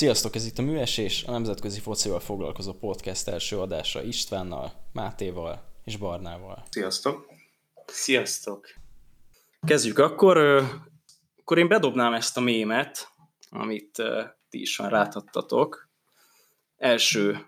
[0.00, 5.96] Sziasztok, ez itt a Műesés, a nemzetközi focival foglalkozó podcast első adása Istvánnal, Mátéval és
[5.96, 6.64] Barnával.
[6.70, 7.26] Sziasztok!
[7.86, 8.66] Sziasztok!
[9.66, 10.38] Kezdjük akkor.
[11.38, 13.08] Akkor én bedobnám ezt a mémet,
[13.50, 14.02] amit
[14.50, 15.88] ti is már láthattatok.
[16.76, 17.46] Első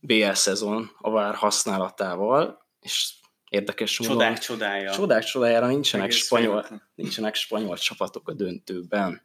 [0.00, 3.14] BL szezon a vár használatával, és
[3.48, 4.16] érdekes módon...
[4.16, 4.92] Csodák csodája.
[4.92, 9.20] Csodák csodájára nincsenek spanyol, nincsenek spanyol csapatok a döntőben.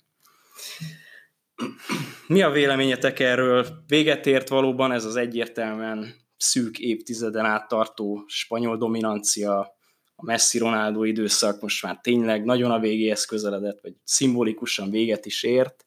[2.27, 3.83] Mi a véleményetek erről?
[3.87, 9.75] Véget ért valóban ez az egyértelműen szűk évtizeden át tartó spanyol dominancia,
[10.15, 15.85] a Messi-Ronaldo időszak most már tényleg nagyon a végéhez közeledett, vagy szimbolikusan véget is ért.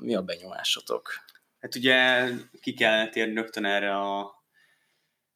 [0.00, 1.12] Mi a benyomásotok?
[1.60, 2.28] Hát ugye
[2.60, 4.36] ki kellene térni rögtön erre a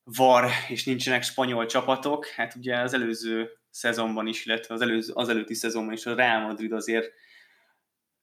[0.04, 2.26] VAR, és nincsenek spanyol csapatok.
[2.26, 6.40] Hát ugye az előző szezonban is, illetve az, előző, az előtti szezonban is a Real
[6.40, 7.12] Madrid azért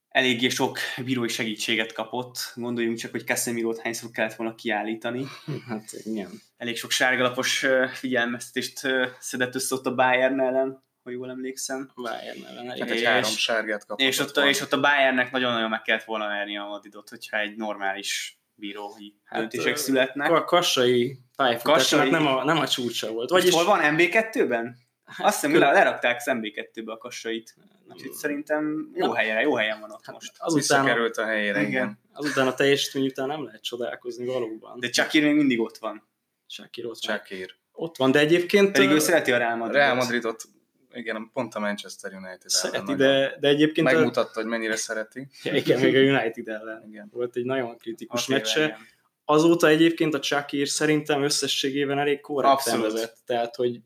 [0.09, 2.37] eléggé sok bírói segítséget kapott.
[2.55, 5.25] Gondoljunk csak, hogy Casemiro-t hányszor kellett volna kiállítani.
[5.67, 6.41] Hát igen.
[6.57, 8.81] Elég sok sárgalapos figyelmeztetést
[9.19, 11.91] szedett össze ott a Bayern ellen, ha jól emlékszem.
[11.95, 12.79] Bayern ellen.
[12.79, 14.07] Hát egy három sárgát kapott.
[14.07, 17.55] És ott, és ott a Bayernnek nagyon-nagyon meg kellett volna verni a Madridot, hogyha egy
[17.55, 20.31] normális bírói hát, döntések születnek.
[20.31, 23.29] A kassai pályafutásnak nem a, nem a csúcsa volt.
[23.29, 23.53] Vagyis...
[23.53, 24.77] Hol van MB2-ben?
[25.09, 27.55] Hát, Azt hiszem, hogy lerakták az MB2-be a kassait.
[27.89, 30.31] Úgyhogy szerintem jó, helyen, jó helyen van ott hát most.
[30.37, 31.69] Azután került a helyére, igen.
[31.71, 31.99] igen.
[32.13, 34.79] Azután a teljesítmény után nem lehet csodálkozni valóban.
[34.79, 36.07] De Csakír még mindig ott van.
[36.47, 37.17] Csakír ott van.
[37.17, 37.55] Csakír.
[37.71, 38.71] Ott van, de egyébként...
[38.71, 39.81] Pedig ő szereti a Real Madridot.
[39.81, 40.43] Real Madridot
[40.93, 43.91] igen, pont a Manchester United Szereti, de, de egyébként...
[43.91, 44.41] Megmutatta, a...
[44.41, 45.27] hogy mennyire szereti.
[45.43, 46.83] Ja, igen, még a United ellen.
[46.87, 47.09] Igen.
[47.13, 48.77] Volt egy nagyon kritikus meccse.
[49.25, 53.17] Azóta egyébként a Csakír szerintem összességében elég korrekten vezet.
[53.25, 53.79] Tehát, hogy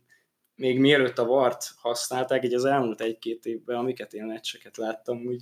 [0.55, 5.41] még mielőtt a Vart használták, így az elmúlt egy-két évben, amiket én meccseket láttam, úgy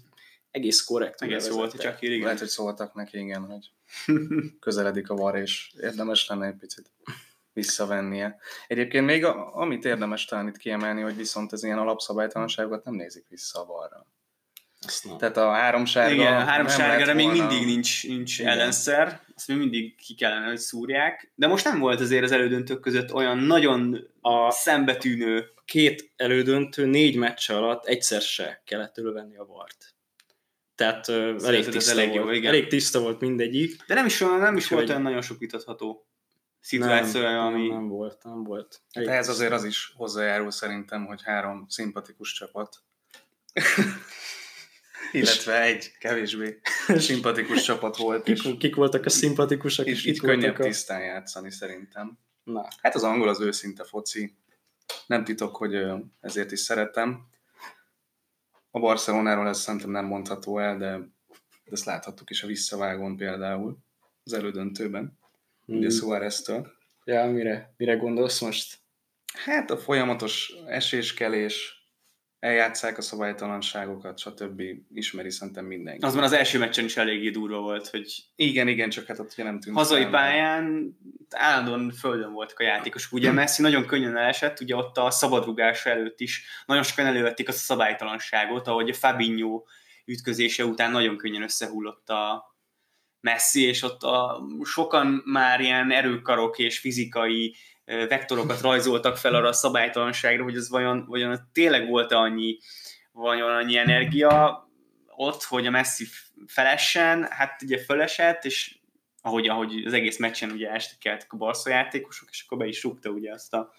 [0.51, 1.21] egész korrekt.
[1.21, 2.19] Egész volt, csak igen.
[2.19, 3.71] Lehet, hogy szóltak neki, igen, hogy
[4.59, 6.91] közeledik a var, és érdemes lenne egy picit
[7.53, 8.37] visszavennie.
[8.67, 13.25] Egyébként még a, amit érdemes talán itt kiemelni, hogy viszont az ilyen alapszabálytalanságokat nem nézik
[13.29, 14.05] vissza a varra.
[15.17, 16.13] Tehát a három sárga...
[16.13, 18.51] Igen, a három sárgára még mindig nincs, nincs Igen.
[18.51, 21.31] ellenszer, azt még mindig ki kellene, hogy szúrják.
[21.35, 25.45] De most nem volt azért az elődöntők között olyan nagyon a szembetűnő...
[25.65, 29.95] Két elődöntő négy meccs alatt egyszer se kellett elővenni a vart.
[30.75, 32.51] Tehát uh, elég tiszta, elég, volt, jó, igen.
[32.51, 33.85] elég tiszta volt mindegyik.
[33.87, 36.07] De nem is, nem is volt olyan nagyon sok vitatható
[36.59, 37.67] szituáció, nem, ami...
[37.67, 38.81] Nem, nem volt, nem volt.
[38.93, 42.83] Hát ez azért az is hozzájárul szerintem, hogy három szimpatikus csapat
[45.11, 48.23] illetve egy kevésbé szimpatikus csapat volt.
[48.23, 49.85] Kik, és kik voltak a szimpatikusak?
[49.85, 50.63] És így könnyebb a...
[50.63, 52.17] tisztán játszani szerintem.
[52.51, 52.67] Na.
[52.81, 54.35] Hát az angol az őszinte foci.
[55.07, 55.85] Nem titok, hogy
[56.19, 57.27] ezért is szeretem.
[58.71, 60.99] A Barcelonáról ez szerintem nem mondható el, de
[61.71, 63.77] ezt láthattuk is a visszavágón például
[64.23, 65.17] az elődöntőben.
[65.65, 65.77] Hmm.
[65.77, 66.71] Ugye Suárez-től.
[67.03, 68.79] Ja, mire, mire gondolsz most?
[69.33, 71.80] Hát a folyamatos eséskelés,
[72.41, 74.61] eljátszák a szabálytalanságokat, stb.
[74.93, 76.05] ismeri szerintem mindenki.
[76.05, 79.31] Az már az első meccsen is eléggé durva volt, hogy igen, igen, csak hát ott
[79.31, 79.75] ugye nem tűnt.
[79.75, 80.97] Hazai pályán
[81.29, 83.13] állandóan földön voltak a játékosok.
[83.13, 87.57] Ugye Messi nagyon könnyen elesett, ugye ott a szabadrugás előtt is nagyon sokan elővették azt
[87.57, 89.63] a szabálytalanságot, ahogy a Fabinho
[90.05, 92.55] ütközése után nagyon könnyen összehullott a
[93.19, 97.55] Messi, és ott a, sokan már ilyen erőkarok és fizikai
[98.07, 102.57] vektorokat rajzoltak fel arra a szabálytalanságra, hogy ez vajon, vajon tényleg volt-e annyi,
[103.11, 104.65] vajon annyi energia
[105.15, 106.07] ott, hogy a Messi
[106.47, 108.75] felessen, hát ugye felesett, és
[109.21, 113.09] ahogy, ahogy az egész meccsen ugye estekeltek a Barca játékosok, és akkor be is rúgta
[113.09, 113.73] ugye azt a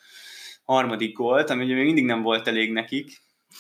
[0.63, 3.11] harmadik gólt, ami ugye még mindig nem volt elég nekik.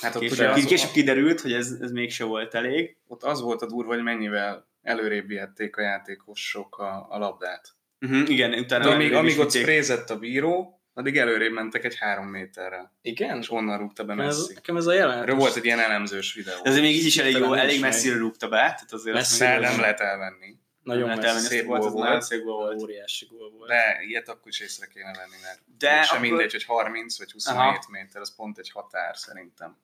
[0.01, 2.97] Hát ott később, ugye később kiderült, hogy ez, ez mégse volt elég.
[3.07, 7.75] Ott az volt a durva, hogy mennyivel előrébb vihették a játékosok a, a labdát.
[8.03, 8.85] Uh-huh, igen, utána...
[8.85, 12.93] De amíg, amíg ott sprézett a bíró, addig előrébb mentek egy három méterrel.
[13.03, 13.39] Igen?
[13.39, 14.53] És onnan rúgta be Messi.
[14.55, 15.23] Nekem ez a jelenet.
[15.23, 16.62] Erről volt egy ilyen elemzős videó.
[16.62, 18.57] De azért még így is elég jó, elég messzire rúgta be.
[18.57, 20.61] Tehát azért Messi nem lehet elvenni.
[20.83, 22.82] Nagyon nem lehet szép volt, volt, nagyon szép volt.
[22.82, 23.69] Óriási gól volt.
[23.69, 26.29] De ilyet akkor is észre kéne venni, mert De sem akkor...
[26.29, 27.79] mindegy, hogy 30 vagy 27 Aha.
[27.88, 29.76] méter, az pont egy határ szerintem.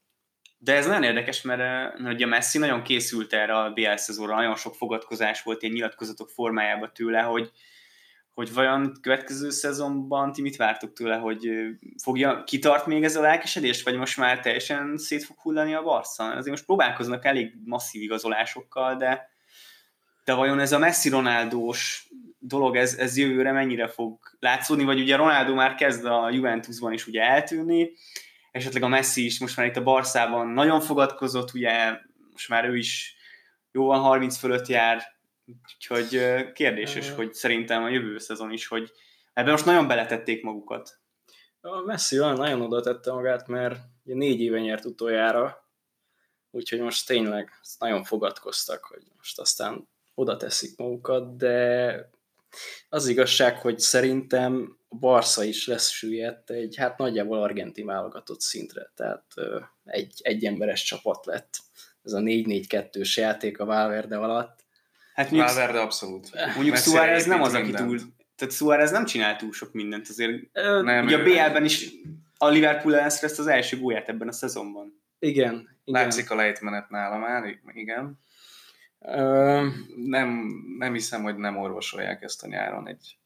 [0.58, 4.34] De ez nagyon érdekes, mert, eh, mert ugye Messi nagyon készült erre a BL szezonra,
[4.34, 7.50] nagyon sok fogadkozás volt ilyen nyilatkozatok formájában tőle, hogy,
[8.38, 11.50] hogy vajon következő szezonban ti mit vártok tőle, hogy
[12.02, 16.24] fogja, kitart még ez a lelkesedés, vagy most már teljesen szét fog hullani a Barca?
[16.24, 19.30] Azért most próbálkoznak elég masszív igazolásokkal, de,
[20.24, 22.08] de vajon ez a Messi Ronaldós
[22.38, 27.06] dolog, ez, ez jövőre mennyire fog látszódni, vagy ugye Ronaldo már kezd a Juventusban is
[27.06, 27.90] ugye eltűnni,
[28.50, 31.98] esetleg a Messi is most már itt a Barszában nagyon fogadkozott, ugye
[32.32, 33.16] most már ő is
[33.72, 35.17] jóval 30 fölött jár,
[35.48, 36.20] Úgyhogy
[36.52, 38.92] kérdéses, hogy szerintem a jövő szezon is, hogy
[39.32, 41.00] ebben most nagyon beletették magukat.
[41.60, 45.68] A Messi olyan nagyon oda tette magát, mert négy éve nyert utoljára,
[46.50, 52.10] úgyhogy most tényleg nagyon fogadkoztak, hogy most aztán oda teszik magukat, de
[52.88, 58.92] az igazság, hogy szerintem a Barca is lesz süllyedt egy, hát nagyjából argentin válogatott szintre,
[58.94, 59.24] tehát
[59.84, 61.58] egy, egy emberes csapat lett
[62.02, 64.64] ez a 4-4-2-s játék a Valverde alatt.
[65.18, 66.30] Hát mondjuk, Valverde abszolút.
[66.54, 67.98] Mondjuk Suárez nem az, aki túl,
[68.36, 71.90] tehát Suárez nem csinál túl sok mindent, azért nem, ugye a BL-ben is
[72.36, 75.02] a Liverpool ellen ezt az első gólját ebben a szezonban.
[75.18, 75.54] Igen.
[75.54, 75.68] igen.
[75.84, 78.18] Látszik a lejtmenet nála már, igen.
[79.96, 80.48] Nem,
[80.78, 83.18] nem hiszem, hogy nem orvosolják ezt a nyáron egy,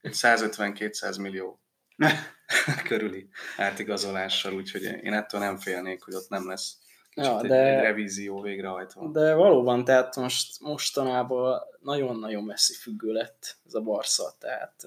[0.00, 1.60] egy 150-200 millió
[2.88, 6.76] körüli átigazolással, úgyhogy én ettől nem félnék, hogy ott nem lesz
[7.24, 9.08] ja, de, egy, egy revízió végrehajtva.
[9.08, 14.84] De valóban, tehát most mostanában nagyon-nagyon messzi függő lett ez a Barca, tehát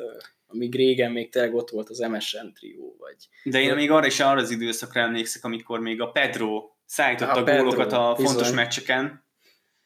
[0.47, 3.15] amíg régen még tényleg ott volt az MSN trió, vagy...
[3.43, 7.53] De én még arra is arra az időszakra emlékszek, amikor még a Pedro szállította a,
[7.53, 8.33] a gólokat a bizony.
[8.33, 9.23] fontos meccseken,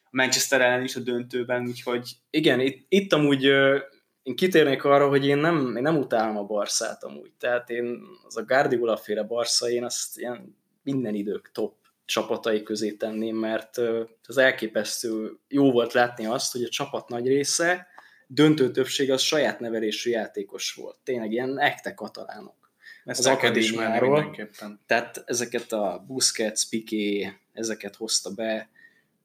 [0.09, 2.09] Manchester ellen is a döntőben, úgyhogy...
[2.29, 3.43] Igen, itt, itt amúgy
[4.23, 8.37] én kitérnék arra, hogy én nem, én nem utálom a Barszát amúgy, tehát én az
[8.37, 13.77] a Guardiola féle Barca, én azt ilyen minden idők top csapatai közé tenném, mert
[14.23, 17.87] az elképesztő jó volt látni azt, hogy a csapat nagy része,
[18.27, 20.97] döntő többség az saját nevelésű játékos volt.
[21.03, 22.71] Tényleg ilyen ekte katalánok.
[23.05, 24.35] Ezt az akadémiáról.
[24.85, 28.69] Tehát ezeket a Busquets, Piqué, ezeket hozta be,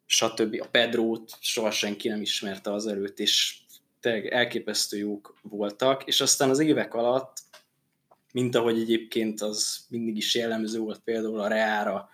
[0.07, 0.57] stb.
[0.61, 3.59] A Pedrót soha senki nem ismerte az előtt, és
[4.01, 7.37] tényleg elképesztő jók voltak, és aztán az évek alatt,
[8.33, 12.09] mint ahogy egyébként az mindig is jellemző volt például a Reára,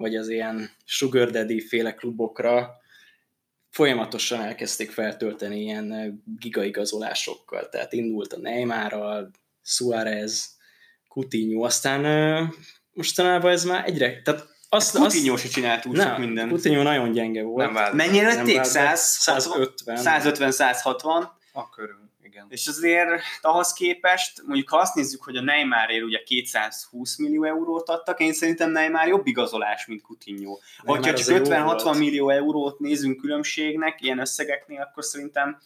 [0.00, 2.70] vagy az ilyen Sugar Daddy féle klubokra,
[3.70, 9.30] folyamatosan elkezdték feltölteni ilyen gigaigazolásokkal, tehát indult a Neymarral,
[9.62, 10.56] Suarez,
[11.08, 12.52] Coutinho, aztán
[12.92, 16.48] mostanában ez már egyre, tehát azt, hát Coutinho azt, se csinált túl sok minden.
[16.48, 17.72] Coutinho nagyon gyenge volt.
[17.72, 17.96] Nem.
[17.96, 18.64] Mennyire lették?
[18.64, 19.98] 150?
[20.00, 21.28] 150-160.
[21.52, 22.46] A körül, igen.
[22.48, 27.88] És azért ahhoz képest, mondjuk ha azt nézzük, hogy a Neymarért ugye 220 millió eurót
[27.88, 30.58] adtak, én szerintem Neymar jobb igazolás, mint Coutinho.
[30.78, 35.60] Hogyha csak 50-60 millió eurót nézünk különbségnek, ilyen összegeknél, akkor szerintem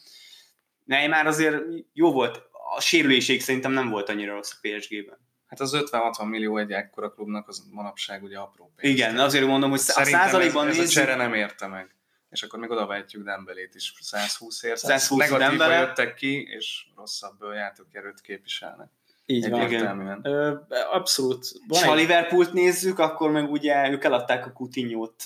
[0.83, 1.63] Neymar azért
[1.93, 2.41] jó volt.
[2.75, 5.17] A sérüléség szerintem nem volt annyira rossz a PSG-ben.
[5.47, 8.93] Hát az 50-60 millió egy ekkora klubnak az manapság ugye apró pénz.
[8.93, 11.95] Igen, azért mondom, hogy Szerintem a százalékban ez, ez a csere nem érte meg.
[12.29, 14.77] És akkor még odavetjük Dembelét is 120 ért.
[14.77, 18.89] 120 Negatívba jöttek ki, és rosszabb játékerőt képviselnek.
[19.25, 19.61] Így van.
[19.61, 20.19] Igen.
[20.23, 20.55] Ö,
[20.91, 21.47] abszolút.
[21.67, 25.23] Van ha a Liverpoolt nézzük, akkor meg ugye ők eladták a Coutinho-t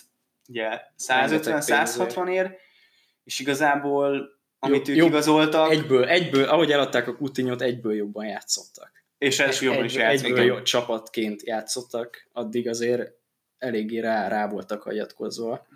[0.47, 2.57] ugye 150-160 ér,
[3.23, 5.71] és igazából amit jobb, ők jobb, igazoltak...
[5.71, 8.91] Egyből, egyből, ahogy eladták a Coutinho-t, egyből jobban játszottak.
[9.17, 10.25] És ez jobban is játszik.
[10.25, 13.11] Egyből jó csapatként játszottak, addig azért
[13.57, 15.67] eléggé rá, rá voltak hagyatkozva.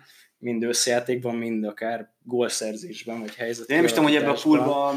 [0.44, 3.66] Mind összjátékban, mind akár gólszerzésben, vagy helyzet.
[3.66, 4.94] De nem is tudom, hogy ebbe a poolba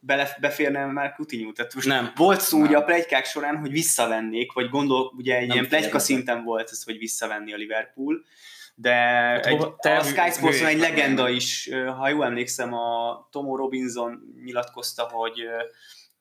[0.00, 1.52] bele, beférne már Coutinho.
[1.52, 2.12] Tehát most nem.
[2.16, 2.66] volt szó nem.
[2.66, 6.70] ugye a plegykák során, hogy visszavennék, vagy gondol, ugye egy nem ilyen plegyka szinten volt
[6.70, 8.24] ez, hogy visszavenni a Liverpool,
[8.74, 13.56] de hát, egy, te a Sky sports egy legenda is, ha jól emlékszem, a Tomo
[13.56, 15.40] Robinson nyilatkozta, hogy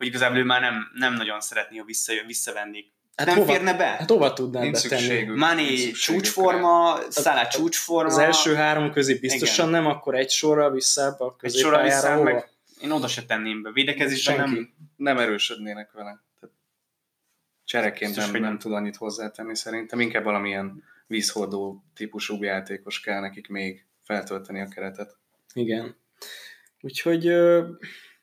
[0.02, 2.92] hogy igazából ő már nem, nem nagyon szeretné, ha visszajön, visszavennék.
[3.16, 3.86] Hát nem hova, férne be?
[3.86, 5.24] Hát hova tudnám betenni?
[5.24, 8.12] Mani csúcsforma, Szalá csúcsforma.
[8.12, 9.82] Az első három közé biztosan Igen.
[9.82, 12.24] nem, akkor egy sorra visszább a középpályára hova?
[12.24, 12.50] Meg
[12.82, 13.72] én oda se tenném be.
[13.72, 14.74] Védekezésben nem...
[14.96, 16.24] Nem erősödnének vele.
[16.40, 16.56] Tehát
[17.66, 20.00] csereként nem, nem, nem tud annyit hozzátenni szerintem.
[20.00, 25.18] Inkább valamilyen vízhordó típusú játékos kell nekik még feltölteni a keretet.
[25.54, 25.96] Igen.
[26.82, 27.26] Úgyhogy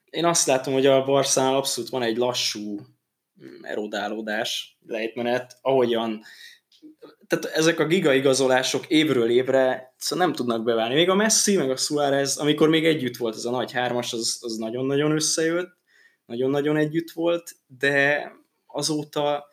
[0.05, 2.81] én azt látom, hogy a Barszánál abszolút van egy lassú
[3.63, 6.21] erodálódás, lejtmenet, ahogyan
[7.27, 10.95] tehát ezek a gigaigazolások évről évre szóval nem tudnak beválni.
[10.95, 14.39] Még a Messi, meg a Suárez, amikor még együtt volt ez a nagy hármas, az,
[14.41, 15.77] az nagyon-nagyon összejött,
[16.27, 18.33] nagyon-nagyon együtt volt, de
[18.67, 19.48] azóta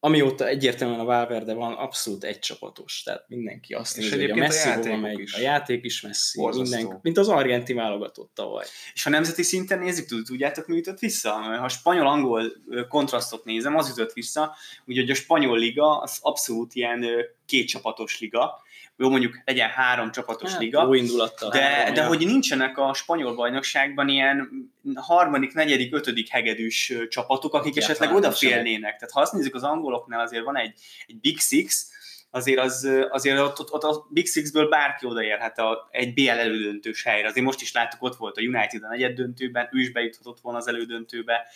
[0.00, 4.68] amióta egyértelműen a Valverde van, abszolút egy csapatos, tehát mindenki azt nézi, hogy a Messi
[4.68, 5.34] hova megy, is.
[5.34, 8.64] a játék is Messi, minden, mint az argenti válogatott tavaly.
[8.94, 11.30] És ha nemzeti szinten nézzük, tudjátok, mi jutott vissza?
[11.30, 12.52] Ha a spanyol-angol
[12.88, 17.06] kontrasztot nézem, az jutott vissza, ugye, hogy a spanyol liga az abszolút ilyen
[17.46, 18.62] kétcsapatos liga,
[19.00, 22.94] jó mondjuk legyen három csapatos hát, liga, jó indulattal de, három, de hogy nincsenek a
[22.94, 24.48] spanyol bajnokságban ilyen
[24.94, 28.96] harmadik, negyedik, ötödik hegedűs csapatok, akik ja, esetleg odafélnének.
[28.96, 30.72] Tehát ha azt nézzük, az angoloknál azért van egy,
[31.06, 31.90] egy Big Six,
[32.30, 37.02] azért, az, azért ott, ott, ott a Big Six-ből bárki odaérhet a, egy BL elődöntős
[37.02, 37.28] helyre.
[37.28, 40.58] Azért most is láttuk, ott volt a United a negyed döntőben, ő is bejuthatott volna
[40.58, 41.46] az elődöntőbe.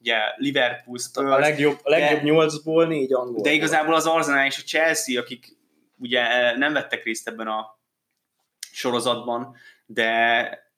[0.00, 3.42] Ugye Liverpool, Spurs, a legjobb, a legjobb nyolcból négy angol.
[3.42, 5.60] De igazából az Arsenal és a Chelsea, akik
[6.02, 7.80] ugye nem vettek részt ebben a
[8.72, 9.56] sorozatban,
[9.86, 10.70] de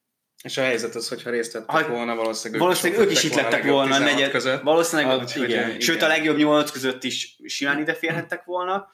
[0.43, 3.33] és a helyzet az, hogyha részt vettek ha, volna, valószínűleg, valószínűleg ők, ők is itt
[3.33, 4.31] lettek volna a negyed.
[4.31, 4.61] Között.
[4.61, 5.49] Valószínűleg, ah, igen.
[5.49, 5.79] igen.
[5.79, 8.87] Sőt, a legjobb nyolc között is simán ide férhettek volna.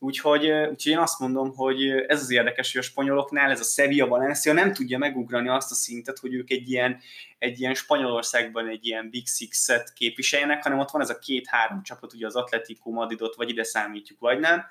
[0.00, 4.06] Úgyhogy, úgyhogy én azt mondom, hogy ez az érdekes, hogy a spanyoloknál ez a Sevilla
[4.06, 7.00] Valencia nem tudja megugrani azt a szintet, hogy ők egy ilyen,
[7.38, 12.12] egy ilyen Spanyolországban egy ilyen Big Six-et képviseljenek, hanem ott van ez a két-három csapat,
[12.12, 14.64] ugye az Atletico Madridot vagy ide számítjuk, vagy nem,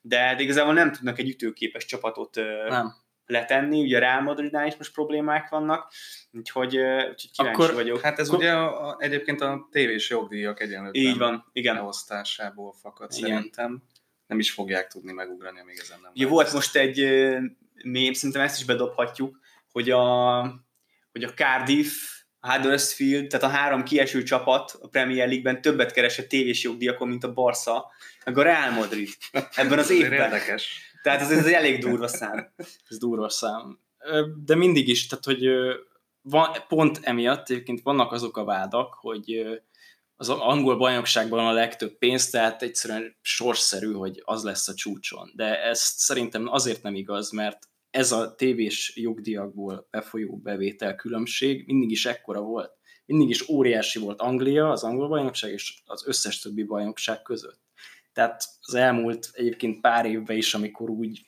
[0.00, 2.34] de, de igazából nem tudnak egy ütőképes csapatot
[2.68, 2.94] nem
[3.26, 5.92] letenni, ugye a Real Madridnál is most problémák vannak,
[6.32, 8.00] úgyhogy, úgyhogy kíváncsi Akkor, vagyok.
[8.00, 8.38] Hát ez Akkor...
[8.38, 11.76] ugye a, a, egyébként a tévés jogdíjak egyenlőtlen Így van, igen.
[11.76, 13.28] elosztásából fakad igen.
[13.30, 13.82] szerintem.
[14.26, 16.98] Nem is fogják tudni megugrani, amíg ezen nem Ugye volt most egy
[17.84, 19.38] mém, szerintem ezt is bedobhatjuk,
[19.72, 20.40] hogy a,
[21.12, 21.92] hogy a Cardiff,
[22.40, 27.24] a Huddersfield, tehát a három kieső csapat a Premier League-ben többet keresett tévés jogdíjakon, mint
[27.24, 27.90] a Barca,
[28.24, 29.08] meg a Real Madrid
[29.54, 30.12] ebben az évben.
[30.12, 30.92] Érdekes.
[31.02, 32.52] Tehát ez, ez egy elég durva szám.
[32.88, 33.78] ez durva szám.
[34.44, 35.48] De mindig is, tehát hogy
[36.22, 39.46] van, pont emiatt egyébként vannak azok a vádak, hogy
[40.16, 45.32] az angol bajnokságban a legtöbb pénz, tehát egyszerűen sorszerű, hogy az lesz a csúcson.
[45.34, 51.90] De ezt szerintem azért nem igaz, mert ez a tévés jogdíjakból befolyó bevétel különbség mindig
[51.90, 52.72] is ekkora volt.
[53.06, 57.60] Mindig is óriási volt Anglia, az angol bajnokság és az összes többi bajnokság között.
[58.12, 61.24] Tehát az elmúlt egyébként pár évben is, amikor úgy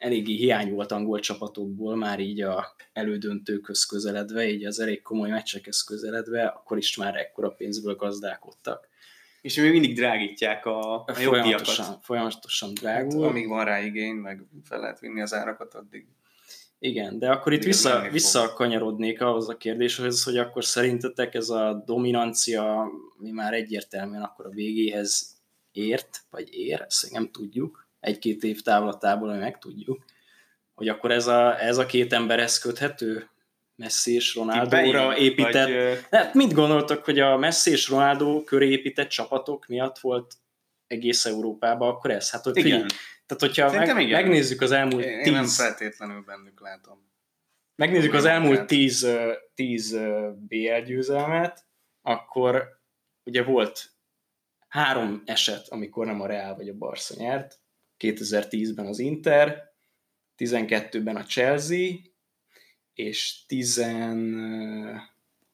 [0.00, 5.82] eléggé hiány volt angol csapatokból, már így a elődöntőköz közeledve, így az elég komoly meccsekhez
[5.82, 8.88] közeledve, akkor is már ekkora pénzből gazdálkodtak.
[9.40, 13.22] És még mindig drágítják a, a folyamatosan, folyamatosan drágul.
[13.22, 16.06] Hát, amíg van rá igény, meg fel lehet vinni az árakat, addig
[16.78, 22.90] igen, de akkor itt vissza, visszakanyarodnék ahhoz a kérdéshez, hogy akkor szerintetek ez a dominancia,
[23.18, 25.40] mi már egyértelműen akkor a végéhez
[25.72, 30.04] ért, vagy ér, ezt nem tudjuk, egy-két év távlatából meg tudjuk,
[30.74, 33.30] hogy akkor ez a, ez a két emberhez köthető,
[33.76, 35.68] Messi és Ronaldo-ra épített.
[35.68, 36.06] Vagy...
[36.10, 40.34] Hát mit gondoltak, hogy a Messi és Ronaldo köré épített csapatok miatt volt
[40.86, 42.30] egész Európában, akkor ez?
[42.30, 42.70] Hát, hogy igen.
[42.70, 42.86] Figyelj,
[43.26, 44.22] tehát, hogyha meg, igen.
[44.22, 45.26] megnézzük az elmúlt én, tíz...
[45.26, 47.08] Én nem feltétlenül bennük látom.
[47.74, 49.08] Megnézzük az elmúlt tíz,
[49.54, 49.98] tíz
[50.34, 51.64] BL győzelmet,
[52.02, 52.80] akkor
[53.24, 53.90] ugye volt
[54.68, 57.60] három eset, amikor nem a Real vagy a Barca nyert,
[58.00, 59.72] 2010-ben az Inter,
[60.38, 61.88] 12-ben a Chelsea,
[62.94, 63.84] és 10...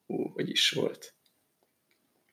[0.07, 1.15] Hú, hogy is volt?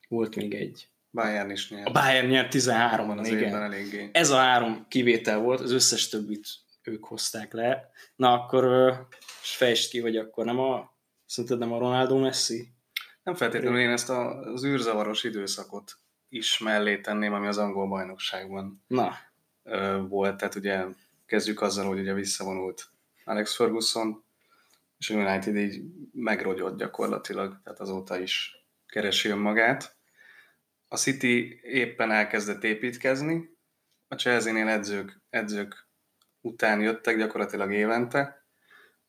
[0.08, 0.88] Volt még egy.
[1.12, 1.88] Bayern is nyert.
[1.88, 3.56] A Bayern nyert 13-an, az igen.
[3.56, 4.10] Eléggé.
[4.14, 6.48] Ez a három kivétel volt, az összes többit
[6.84, 7.92] ők hozták le.
[8.16, 8.94] Na akkor
[9.42, 12.68] fejtsd ki, hogy akkor nem a, szerinted nem a Ronaldo Messi?
[13.24, 15.98] Nem feltétlenül én ezt az űrzavaros időszakot
[16.30, 19.16] is mellé tenném, ami az angol bajnokságban Na.
[20.08, 20.38] Volt.
[20.38, 20.86] Tehát ugye
[21.26, 22.90] kezdjük azzal, hogy ugye visszavonult
[23.24, 24.24] Alex Ferguson,
[24.98, 25.82] és a United így
[26.14, 29.96] megrogyott gyakorlatilag, tehát azóta is keresi önmagát.
[30.88, 33.50] A City éppen elkezdett építkezni,
[34.08, 35.88] a Chelsea-nél edzők, edzők
[36.42, 38.44] után jöttek gyakorlatilag évente,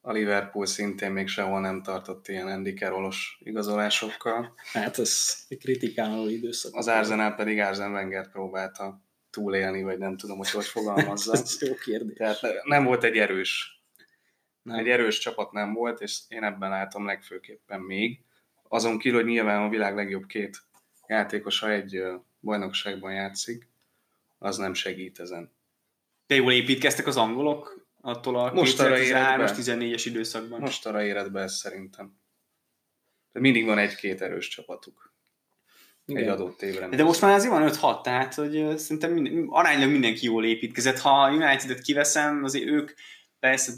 [0.01, 4.55] a Liverpool szintén még sehol nem tartott ilyen Andy Carrollos igazolásokkal.
[4.73, 6.75] Hát ez egy kritikáló időszak.
[6.75, 9.03] Az Arsenal pedig Arsen Wenger próbálta
[9.35, 11.33] túlélni, vagy nem tudom, hogy hogy fogalmazza.
[11.33, 12.17] ez jó kérdés.
[12.17, 13.83] Tehát nem volt egy erős,
[14.63, 14.79] nem.
[14.79, 18.21] egy erős csapat nem volt, és én ebben látom legfőképpen még.
[18.69, 20.63] Azon kívül, hogy nyilván a világ legjobb két
[21.07, 22.03] játékosa egy
[22.41, 23.69] bajnokságban játszik,
[24.39, 25.53] az nem segít ezen.
[26.27, 27.85] De jól építkeztek az angolok?
[28.05, 30.61] attól a 2013-as, 14-es időszakban.
[30.61, 32.17] Most arra éred be ez szerintem.
[33.33, 35.14] De mindig van egy-két erős csapatuk.
[36.07, 36.23] Igen.
[36.23, 36.89] Egy adott évre.
[36.89, 40.99] De most már azért van 5-6, tehát hogy szerintem minden, aránylag mindenki jól építkezett.
[40.99, 42.93] Ha a United-et kiveszem, azért ők
[43.39, 43.73] persze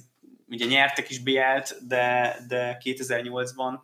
[0.48, 3.78] ugye nyertek is BL-t, de, de 2008-ban,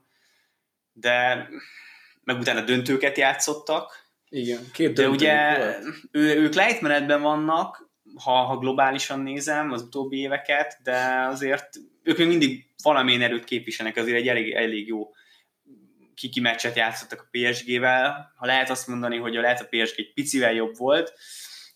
[0.93, 1.49] de
[2.25, 4.01] meg utána döntőket játszottak.
[4.29, 5.57] Igen, két De ugye
[6.11, 11.69] ő, ők lejtmenetben vannak, ha, ha globálisan nézem az utóbbi éveket, de azért
[12.03, 15.11] ők még mindig valamilyen erőt képviselnek, azért egy elég, elég jó
[16.15, 18.33] kiki meccset játszottak a PSG-vel.
[18.37, 21.15] Ha lehet azt mondani, hogy a lehet a PSG egy picivel jobb volt,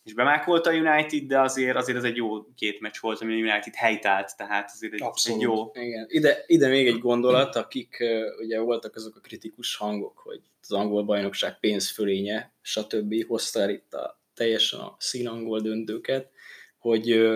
[0.07, 3.53] és bemákolta a United, de azért, azért ez egy jó két meccs volt, ami a
[3.53, 5.39] United helytált, tehát azért egy, Abszolút.
[5.39, 5.71] egy jó...
[5.75, 6.07] Igen.
[6.09, 8.05] Ide, ide még egy gondolat, akik
[8.39, 13.27] ugye voltak azok a kritikus hangok, hogy az angol bajnokság pénzfölénye, stb.
[13.27, 16.31] hozta el itt a teljesen a színangol döntőket.
[16.79, 17.31] hogy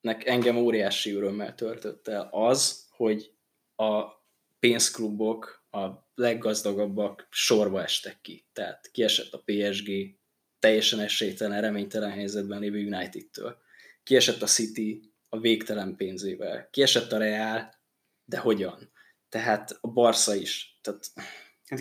[0.00, 3.32] nek engem óriási örömmel töltött el az, hogy
[3.76, 4.04] a
[4.58, 8.46] pénzklubok, a leggazdagabbak sorba estek ki.
[8.52, 10.16] Tehát kiesett a PSG,
[10.58, 13.56] teljesen esélytelen, reménytelen helyzetben lévő United-től.
[14.02, 16.68] Kiesett a City a végtelen pénzével.
[16.70, 17.74] Kiesett a Real,
[18.24, 18.92] de hogyan?
[19.28, 20.78] Tehát a Barca is.
[20.80, 21.06] Tehát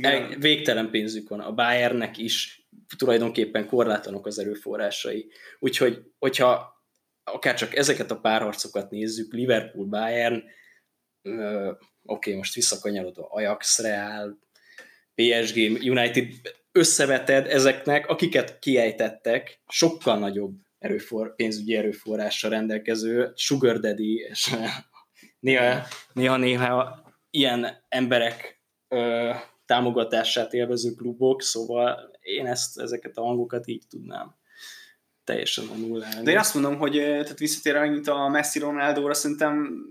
[0.01, 1.39] hát végtelen pénzük van.
[1.39, 2.67] A Bayernnek is
[2.97, 5.31] tulajdonképpen korlátlanok az erőforrásai.
[5.59, 6.83] Úgyhogy, hogyha
[7.23, 10.43] akár csak ezeket a párharcokat nézzük, Liverpool, Bayern,
[12.03, 14.39] oké, okay, most visszakanyarodva, Ajax, Real,
[15.15, 16.27] PSG, United,
[16.71, 24.55] összeveted ezeknek, akiket kiejtettek, sokkal nagyobb erőfor, pénzügyi erőforrással rendelkező Sugar Daddy, és
[25.39, 29.31] néha, néha, néha ilyen emberek ö,
[29.65, 34.35] támogatását élvező klubok, szóval én ezt, ezeket a hangokat így tudnám
[35.23, 36.23] teljesen a nullán.
[36.23, 39.85] De én azt mondom, hogy tehát visszatérve mint a Messi Ronaldo-ra, szerintem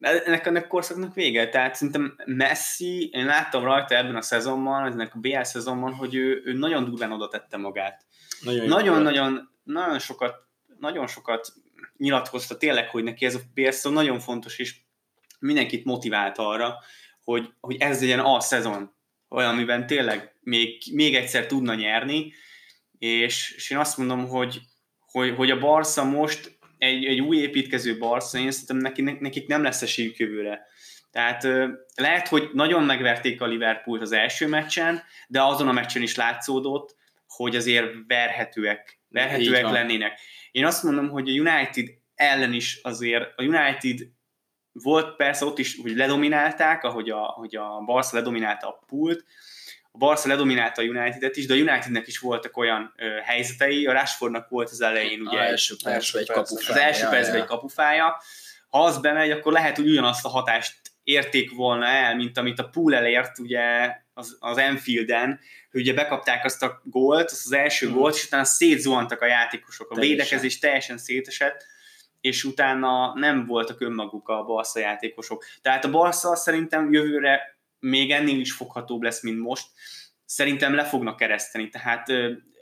[0.00, 1.48] ennek, ennek korszaknak vége.
[1.48, 6.42] Tehát szerintem Messi, én láttam rajta ebben a szezonban, ennek a BL szezonban, hogy ő,
[6.44, 8.04] ő nagyon durván oda tette magát.
[8.66, 10.34] Nagyon-nagyon nagyon sokat,
[10.78, 11.52] nagyon sokat
[11.96, 14.76] nyilatkozta tényleg, hogy neki ez a BL szezon nagyon fontos, és
[15.38, 16.78] mindenkit motivált arra,
[17.24, 18.94] hogy, hogy ez legyen a szezon,
[19.28, 22.32] olyan, amiben tényleg még, még egyszer tudna nyerni,
[22.98, 24.60] és, és én azt mondom, hogy,
[25.00, 29.62] hogy, hogy a Barca most egy, egy új építkező Barca, én szerintem nekik, nekik nem
[29.62, 30.66] lesz esélyük jövőre.
[31.10, 31.46] Tehát
[31.94, 36.96] lehet, hogy nagyon megverték a Liverpoolt az első meccsen, de azon a meccsen is látszódott,
[37.26, 40.20] hogy azért verhetőek, verhetőek lennének.
[40.50, 43.98] Én azt mondom, hogy a United ellen is azért, a United
[44.72, 49.24] volt persze ott is, hogy ledominálták, ahogy a, hogy a Barca ledominálta a pult,
[49.92, 53.92] a Barca ledominálta a United-et is, de a Unitednek is voltak olyan ö, helyzetei, a
[53.92, 56.70] Rashfordnak volt az elején ugye első percben egy kapufája.
[56.70, 58.22] Az első percben egy kapufája.
[58.68, 62.68] Ha az bemegy, akkor lehet, hogy ugyanazt a hatást érték volna el, mint amit a
[62.68, 67.86] pool elért ugye az, az Enfielden, hogy ugye bekapták azt a gólt, azt az első
[67.86, 67.96] hmm.
[67.96, 69.90] gólt, és utána szétzuhantak a játékosok.
[69.90, 70.16] A teljesen.
[70.16, 71.64] védekezés teljesen szétesett,
[72.20, 75.44] és utána nem voltak önmaguk a Barca játékosok.
[75.62, 79.66] Tehát a Barca szerintem jövőre még ennél is foghatóbb lesz, mint most.
[80.24, 82.08] Szerintem le fognak kereszteni, tehát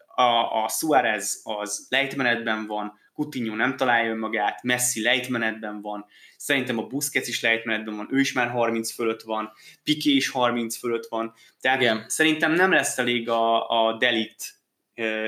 [0.06, 6.86] a, a Suarez az lejtmenetben van, Coutinho nem találja önmagát, Messi lejtmenetben van, szerintem a
[6.86, 9.52] Busquets is lejtmenetben van, ő is már 30 fölött van,
[9.84, 12.04] Piqué is 30 fölött van, tehát Igen.
[12.08, 14.56] szerintem nem lesz elég a, a Delict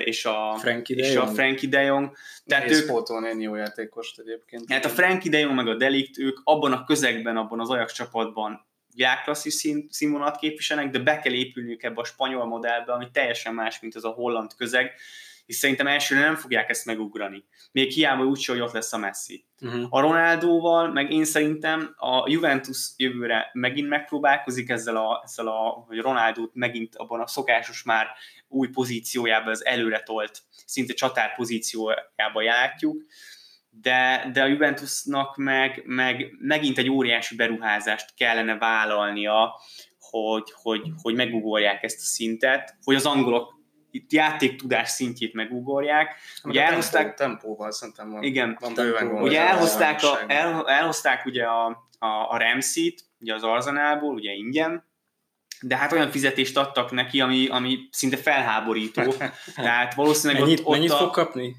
[0.04, 1.28] és a Frankie de és Jong.
[1.28, 2.16] a Frankie de Jong.
[2.46, 4.72] Tehát ők, pótolni egy jó játékost egyébként.
[4.72, 7.92] Hát a Frankie de Jong meg a Delict, ők abban a közegben, abban az Ajax
[7.92, 13.54] csapatban világklasszis szín, színvonalat képviselnek, de be kell épülniük ebbe a spanyol modellbe, ami teljesen
[13.54, 14.92] más, mint az a holland közeg,
[15.46, 17.44] és szerintem elsőre nem fogják ezt megugrani.
[17.72, 19.44] Még hiába úgy, hogy ott lesz a Messi.
[19.60, 19.86] Uh-huh.
[19.90, 25.98] A Ronaldóval, meg én szerintem a Juventus jövőre megint megpróbálkozik ezzel a, ezzel a hogy
[25.98, 28.06] Ronaldót megint abban a szokásos már
[28.48, 33.02] új pozíciójában, az előre tolt, szinte csatár pozíciójában látjuk
[33.70, 39.60] de, de a Juventusnak meg, meg megint egy óriási beruházást kellene vállalnia,
[39.98, 43.58] hogy, hogy, hogy megugorják ezt a szintet, hogy az angolok
[43.90, 46.14] itt játéktudás szintjét megugorják.
[46.44, 47.14] Ugye elhozták...
[47.14, 48.22] Tempóval szerintem van.
[48.22, 48.56] Igen.
[48.60, 51.66] Van bőven ugye elhozták, a, el, elhozták ugye a,
[51.98, 54.88] a, a Ramsey-t, ugye az Arzenálból, ugye ingyen,
[55.60, 59.14] de hát olyan fizetést adtak neki, ami, ami szinte felháborító.
[59.54, 61.56] Tehát valószínűleg mennyit, ott, ott mennyit a fog kapni?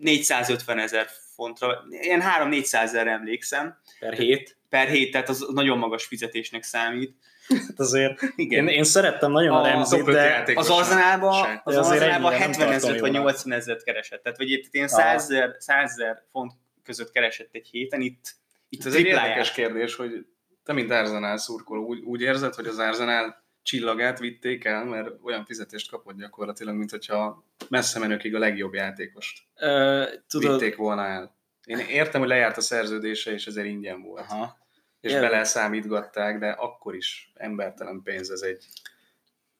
[0.00, 3.78] 450 ezer fontra, ilyen 3-400 ezer emlékszem.
[3.98, 4.56] Per hét?
[4.68, 7.16] Per hét, tehát az nagyon magas fizetésnek számít.
[7.48, 8.68] Hát azért Igen.
[8.68, 13.12] Én, én szerettem nagyon a, a Remzit, de az Arzenálban az Arzenálban 70 ezer vagy
[13.12, 14.22] 80 ezeret keresett.
[14.22, 15.30] Tehát vagy itt ilyen 100
[15.66, 18.34] ezer font között keresett egy héten, itt,
[18.68, 20.26] itt az egy érdekes kérdés, hogy
[20.64, 25.44] te, mint Arzenál szurkoló, úgy, úgy érzed, hogy az Arzenál csillagát vitték el, mert olyan
[25.44, 30.60] fizetést kapott gyakorlatilag, mint hogyha messze menőkig a legjobb játékost uh, tudod...
[30.60, 31.36] vitték volna el.
[31.64, 34.24] Én értem, hogy lejárt a szerződése, és ezért ingyen volt.
[34.28, 34.58] Aha.
[35.00, 35.20] És Jel.
[35.20, 38.64] bele számítgatták, de akkor is embertelen pénz ez egy...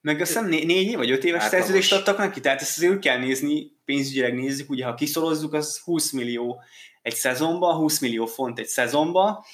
[0.01, 1.67] Meg azt hiszem né- négy vagy öt éves átlagos.
[1.67, 6.11] szerződést adtak neki, tehát ezt azért kell nézni, pénzügyileg nézzük, ugye ha kiszorozzuk, az 20
[6.11, 6.63] millió
[7.03, 9.45] egy szezonba, 20 millió font egy szezonba,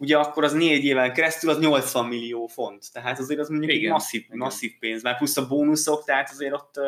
[0.00, 2.92] ugye akkor az négy éven keresztül az 80 millió font.
[2.92, 4.36] Tehát azért az mondjuk igen, egy masszív, igen.
[4.36, 6.80] masszív pénz, már plusz a bónuszok, tehát azért ott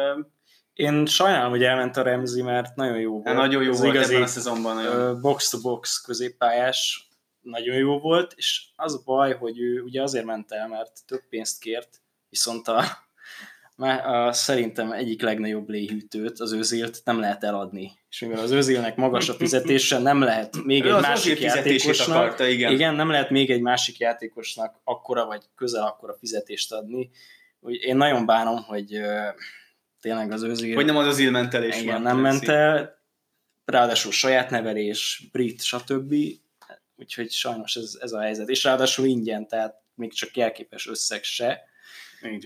[0.72, 3.36] én sajnálom, hogy elment a Remzi, mert nagyon jó volt.
[3.36, 4.74] nagyon jó az volt igazi, ebben a szezonban.
[4.74, 5.20] Nagyon.
[5.20, 7.08] Box-to-box középpályás
[7.40, 11.22] nagyon jó volt, és az a baj, hogy ő ugye azért ment el, mert több
[11.28, 12.84] pénzt kért, viszont a,
[13.82, 17.92] Már a, szerintem egyik legnagyobb léhűtőt, az őzilt nem lehet eladni.
[18.10, 22.72] És mivel az őzilnek magas a fizetése, nem lehet még egy másik játékosnak, akarta, igen.
[22.72, 22.94] igen.
[22.94, 27.10] nem lehet még egy másik játékosnak akkora vagy közel akkora fizetést adni.
[27.60, 29.00] Úgy én nagyon bánom, hogy
[30.00, 30.74] tényleg az őzil...
[30.74, 32.98] Hogy nem az az ment el, és igen, nem ment el,
[33.64, 36.14] ráadásul saját nevelés, brit, stb.
[36.96, 38.48] Úgyhogy sajnos ez, ez a helyzet.
[38.48, 41.70] És ráadásul ingyen, tehát még csak jelképes összeg se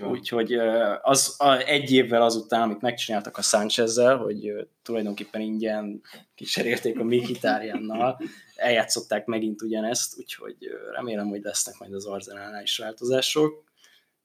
[0.01, 0.53] Úgyhogy
[1.01, 6.01] az a, egy évvel azután, amit megcsináltak a Sánchezzel, hogy tulajdonképpen ingyen
[6.35, 8.21] kicserélték a Mikitárjánnal,
[8.55, 10.57] eljátszották megint ugyanezt, úgyhogy
[10.93, 13.63] remélem, hogy lesznek majd az Arzenálnál is változások,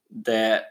[0.08, 0.66] de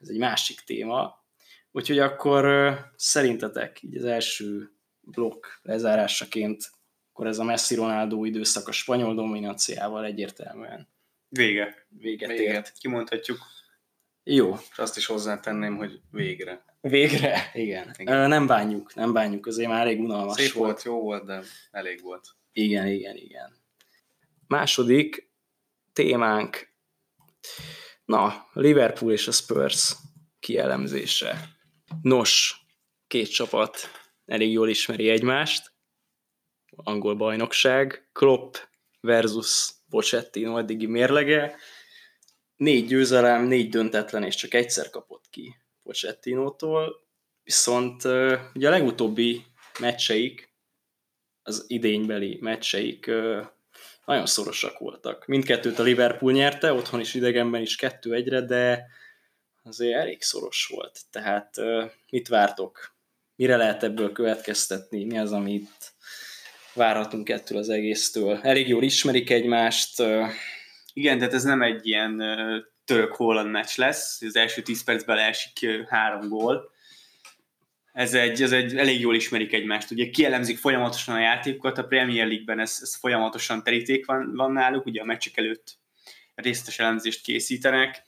[0.00, 1.24] ez egy másik téma.
[1.72, 6.70] Úgyhogy akkor szerintetek így az első blokk lezárásaként
[7.18, 10.88] akkor ez a Messi-Ronaldo időszak a spanyol dominanciával egyértelműen
[11.28, 11.86] vége.
[11.88, 12.54] Véget, véget.
[12.54, 12.72] ért.
[12.78, 13.38] Kimondhatjuk.
[14.30, 14.54] Jó.
[14.70, 16.64] És azt is hozzátenném, hogy végre.
[16.80, 17.50] Végre?
[17.54, 17.94] Igen.
[17.98, 18.28] igen.
[18.28, 20.70] Nem bánjuk, nem bánjuk, azért már elég unalmas Szép volt.
[20.70, 22.26] volt, jó volt, de elég volt.
[22.52, 23.56] Igen, igen, igen.
[24.46, 25.30] Második
[25.92, 26.72] témánk,
[28.04, 29.94] na, Liverpool és a Spurs
[30.40, 31.48] kielemzése.
[32.02, 32.60] Nos,
[33.06, 33.76] két csapat
[34.26, 35.72] elég jól ismeri egymást,
[36.76, 38.54] angol bajnokság, Klopp
[39.00, 41.56] versus Pochettino eddigi mérlege,
[42.58, 47.06] négy győzelem, négy döntetlen, és csak egyszer kapott ki Pochettinótól,
[47.42, 48.04] viszont
[48.54, 49.44] ugye a legutóbbi
[49.78, 50.52] meccseik,
[51.42, 53.10] az idénybeli meccseik
[54.04, 55.26] nagyon szorosak voltak.
[55.26, 58.86] Mindkettőt a Liverpool nyerte, otthon is idegenben is kettő egyre, de
[59.62, 61.00] azért elég szoros volt.
[61.10, 61.54] Tehát
[62.10, 62.96] mit vártok?
[63.36, 65.04] Mire lehet ebből következtetni?
[65.04, 65.92] Mi az, amit
[66.74, 68.40] várhatunk ettől az egésztől?
[68.42, 70.02] Elég jól ismerik egymást,
[70.98, 72.22] igen, tehát ez nem egy ilyen
[72.84, 76.70] török-holland meccs lesz, az első 10 percben esik három gól.
[77.92, 79.90] Ez egy, ez egy elég jól ismerik egymást.
[79.90, 84.86] Ugye kielemzik folyamatosan a játékokat, a Premier League-ben ez, ez folyamatosan teríték van, van náluk,
[84.86, 85.78] ugye a meccsek előtt
[86.34, 88.02] részletes elemzést készítenek.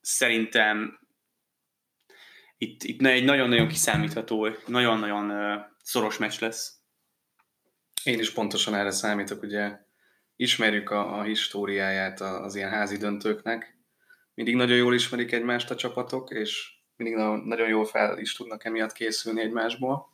[0.00, 1.00] Szerintem
[2.58, 5.32] itt, itt egy nagyon-nagyon kiszámítható, nagyon-nagyon
[5.82, 6.76] szoros meccs lesz.
[8.04, 9.86] Én is pontosan erre számítok, ugye
[10.38, 13.76] ismerjük a, a históriáját az ilyen házi döntőknek.
[14.34, 18.92] Mindig nagyon jól ismerik egymást a csapatok, és mindig nagyon jól fel is tudnak emiatt
[18.92, 20.08] készülni egymásból.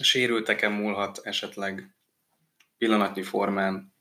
[0.00, 1.94] Sérülteken múlhat esetleg
[2.78, 3.94] pillanatnyi formán.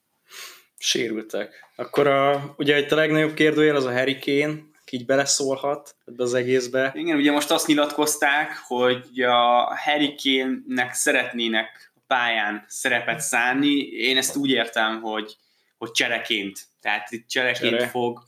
[0.78, 1.54] Sérültek.
[1.76, 6.24] Akkor a, ugye itt a legnagyobb kérdőjel az a Harry Kane, aki így beleszólhat ebbe
[6.24, 6.92] az egészbe.
[6.96, 13.78] Igen, ugye most azt nyilatkozták, hogy a Harry Kane-nek szeretnének pályán szerepet szánni.
[13.82, 15.36] Én ezt úgy értem, hogy,
[15.78, 17.88] hogy csereként, tehát itt csereként Csere.
[17.88, 18.20] fog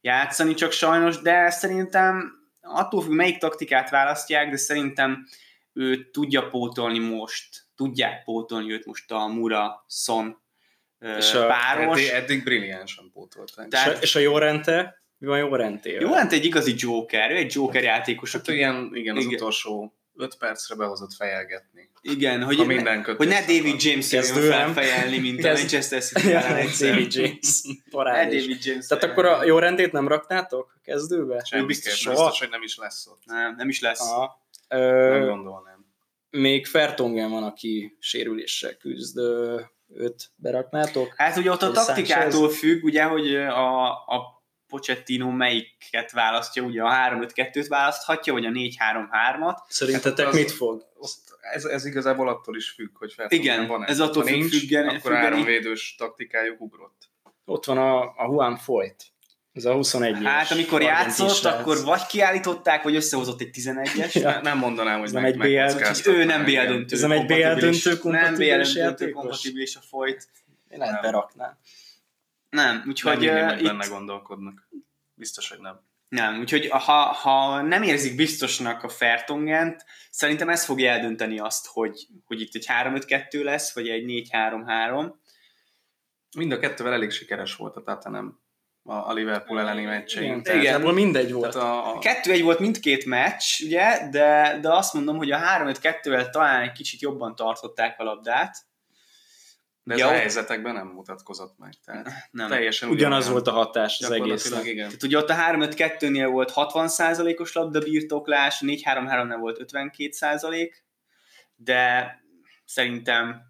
[0.00, 5.26] játszani, csak sajnos, de szerintem attól függ, melyik taktikát választják, de szerintem
[5.72, 10.42] ő tudja pótolni most, tudják pótolni őt most a Mura, Son
[11.18, 12.00] és a páros.
[12.00, 13.68] Eddig, eddig brilliánsan pótolták.
[13.68, 15.02] Tehát, és, a, és a Jorente?
[15.18, 15.90] Mi van Jorente?
[15.90, 18.32] Jorente egy igazi Joker, ő egy Joker játékos.
[18.32, 18.56] Hát aki...
[18.56, 19.34] igen, igen, az igen.
[19.34, 21.90] utolsó 5 percre behozott fejelgetni.
[22.00, 26.28] Igen, hogy, ha minden ne, hogy ne David James jön felfejelni, mint a Manchester City
[26.84, 27.62] David James.
[27.90, 28.32] Parádés.
[28.34, 31.42] Ne David James Tehát akkor a jó rendét nem raknátok a kezdőbe?
[31.44, 33.22] Semmi biztos, biztos, hogy nem is lesz ott.
[33.24, 34.00] Nem, nem is lesz.
[34.00, 34.42] Aha.
[34.68, 35.86] Ö, nem gondolnám.
[36.30, 39.18] Még Fertongen van, aki sérüléssel küzd.
[39.94, 41.14] Őt beraknátok?
[41.16, 44.43] Hát ugye ott a taktikától függ, ugye, hogy a, a
[44.74, 49.56] Pochettino melyiket választja, ugye a 3-5-2-t választhatja, vagy a 4-3-3-at.
[49.68, 50.86] Szerintetek hát mit fog?
[51.52, 54.88] Ez, ez igazából attól is függ, hogy fel Igen, van ez attól függ, nincs, függen,
[54.88, 55.24] akkor függeni.
[55.24, 57.10] háromvédős taktikájuk ugrott.
[57.44, 59.04] Ott van a, a Juan Foyt.
[59.52, 64.12] Ez a 21 Hát amikor játszott, akkor vagy kiállították, vagy összehozott egy 11-es.
[64.12, 64.40] ja.
[64.42, 66.08] Nem mondanám, hogy nem egy BL.
[66.08, 66.94] Ő nem BL döntő.
[66.94, 70.28] Ez nem egy BL döntő kompatibilis Nem BL döntő kompatibilis a folyt.
[70.68, 71.58] Én lehet beraknám.
[72.54, 73.24] Nem, úgyhogy...
[73.24, 73.66] Nem uh, itt...
[73.66, 74.68] benne gondolkodnak.
[75.14, 75.80] Biztos, hogy nem.
[76.08, 82.06] Nem, úgyhogy ha, ha nem érzik biztosnak a Fertongent, szerintem ez fogja eldönteni azt, hogy,
[82.24, 85.12] hogy itt egy 3-5-2 lesz, vagy egy 4-3-3.
[86.36, 88.40] Mind a kettővel elég sikeres volt a Tatanem
[88.82, 90.38] a Liverpool elleni meccsein.
[90.38, 90.94] Igen, igen.
[90.94, 91.54] mindegy volt.
[91.54, 91.98] a, a...
[91.98, 96.72] Kettő egy volt mindkét meccs, ugye, de, de azt mondom, hogy a 3-5-2-vel talán egy
[96.72, 98.56] kicsit jobban tartották a labdát,
[99.84, 101.72] de ez ja, a helyzetekben nem mutatkozott meg.
[101.84, 102.48] Tehát nem.
[102.48, 104.50] Teljesen ugyanaz volt a hatás az egész.
[104.64, 104.86] Igen.
[104.86, 110.72] Tehát ugye ott a 3-5-2-nél volt 60%-os labdabirtoklás, 4-3-3-nál volt 52%,
[111.56, 112.10] de
[112.64, 113.42] szerintem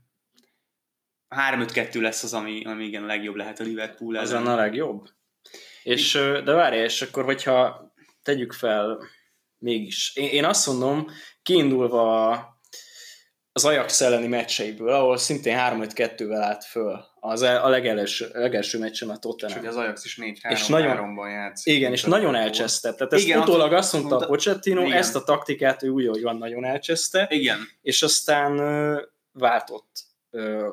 [1.29, 4.43] a 3-5-2 lesz az, ami, ami igen a legjobb lehet a Liverpool ellen.
[4.43, 5.09] Az a legjobb?
[5.83, 6.13] És,
[6.45, 7.93] de várj, és akkor hogyha
[8.23, 8.99] tegyük fel
[9.59, 10.17] mégis.
[10.17, 11.07] Én, én azt mondom,
[11.43, 12.54] kiindulva
[13.57, 19.19] az Ajax elleni meccseiből, ahol szintén 3-5-2-vel állt föl az a legelső, legelső meccsen a
[19.19, 19.63] Tottenham.
[19.63, 21.75] És az Ajax is 4-3-3-ban játszik.
[21.75, 22.95] Igen, és nagyon elcseszte.
[22.95, 24.97] Tehát ezt igen, utólag azt mondta mondta, a Pochettino, igen.
[24.97, 27.27] ezt a taktikát ő úgy, hogy van, nagyon elcseszte.
[27.31, 27.59] Igen.
[27.83, 29.01] És aztán uh,
[29.33, 30.67] váltott uh,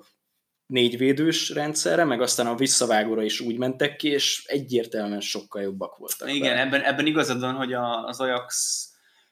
[0.65, 6.33] négyvédős rendszerre, meg aztán a visszavágóra is úgy mentek ki, és egyértelműen sokkal jobbak voltak.
[6.33, 8.85] Igen, ebben, ebben igazad van, hogy a, az Ajax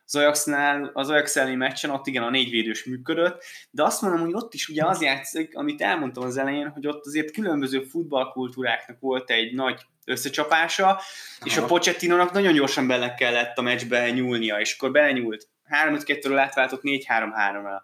[0.10, 4.34] az Ajaxnál, az Ajax elleni meccsen ott igen a négyvédős működött, de azt mondom, hogy
[4.34, 9.30] ott is ugye az játszik, amit elmondtam az elején, hogy ott azért különböző futballkultúráknak volt
[9.30, 11.02] egy nagy összecsapása, Aha.
[11.44, 15.48] és a Pochettinónak nagyon gyorsan bele kellett a meccsbe nyúlnia, és akkor belenyúlt.
[15.86, 17.82] 3-5-2-ről átváltott 4-3-3-ra.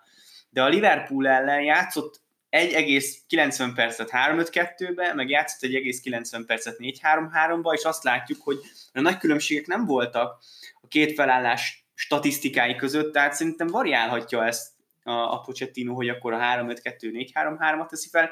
[0.50, 7.74] De a Liverpool ellen játszott 1,90 percet 3-5-2-be, meg játszott egy egész 90 percet 4-3-3-ba,
[7.74, 8.58] és azt látjuk, hogy
[8.94, 10.40] a nagy különbségek nem voltak
[10.82, 16.38] a két felállás statisztikái között, tehát szerintem variálhatja ezt a, a Pochettino, hogy akkor a
[16.38, 18.30] 3-5-2-4-3-3-at teszi fel.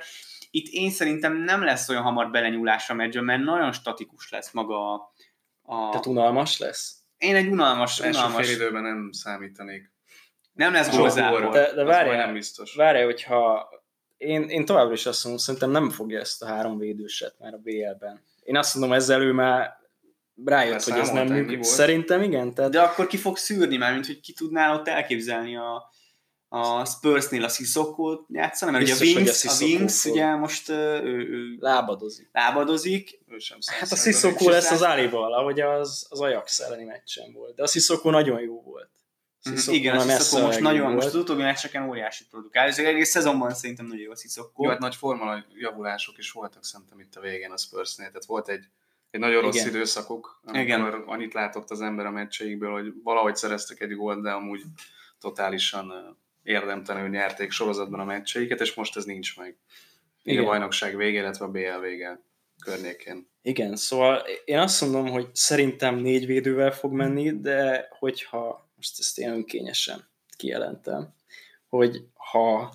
[0.51, 4.93] Itt én szerintem nem lesz olyan hamar belenyúlás a meccsben, mert nagyon statikus lesz maga
[4.93, 5.13] a...
[5.61, 5.89] a...
[5.89, 6.95] Tehát unalmas lesz?
[7.17, 7.99] Én egy unalmas...
[7.99, 8.45] Első unalmas...
[8.45, 9.91] fél időben nem számítanék.
[10.53, 11.49] Nem lesz gólzából.
[11.49, 12.75] De, de várjál, nem biztos.
[12.75, 13.69] Várjál, hogyha
[14.17, 17.57] én, én továbbra is azt mondom, szerintem nem fogja ezt a három védőset már a
[17.57, 18.21] BL-ben.
[18.43, 19.81] Én azt mondom, ezzel ő már
[20.45, 21.63] rájött, hogy ez nem működik.
[21.63, 22.53] Szerintem igen.
[22.53, 22.71] Tehát...
[22.71, 25.91] De akkor ki fog szűrni már, mint hogy ki tudnál ott elképzelni a,
[26.55, 30.69] a Spursnél a Sissokót játszani, mert Biztos, ugye a Wings, a, a Wings ugye most
[30.69, 32.29] ő, ő lábadozik.
[32.31, 33.19] lábadozik.
[33.27, 37.55] Ő sem hát a Sissoko lesz az Álival, ahogy az, az Ajax elleni meccsen volt.
[37.55, 38.89] De a Sissoko nagyon jó volt.
[39.43, 40.93] Mhm, Sissoko Igen, a Sissoko most nagyon, volt.
[40.93, 42.67] most az utóbbi meccseken óriási produkál.
[42.67, 44.63] Ez egész szezonban szerintem nagyon jó a Sissoko.
[44.63, 48.07] Jó, hát nagy forma javulások is voltak szerintem itt a végén a Spursnél.
[48.07, 48.65] Tehát volt egy
[49.13, 49.67] egy nagyon rossz Igen.
[49.67, 51.03] időszakuk, amikor Igen.
[51.05, 54.61] annyit látott az ember a meccseikből, hogy valahogy szereztek egy gólt, de amúgy
[55.19, 59.57] totálisan érdemtelenül nyerték sorozatban a meccseiket, és most ez nincs meg.
[60.23, 62.21] Így a bajnokság vége, illetve a BL vége
[62.63, 63.27] környékén.
[63.41, 69.19] Igen, szóval én azt mondom, hogy szerintem négy védővel fog menni, de hogyha, most ezt
[69.19, 71.13] én önkényesen kijelentem,
[71.67, 72.73] hogy ha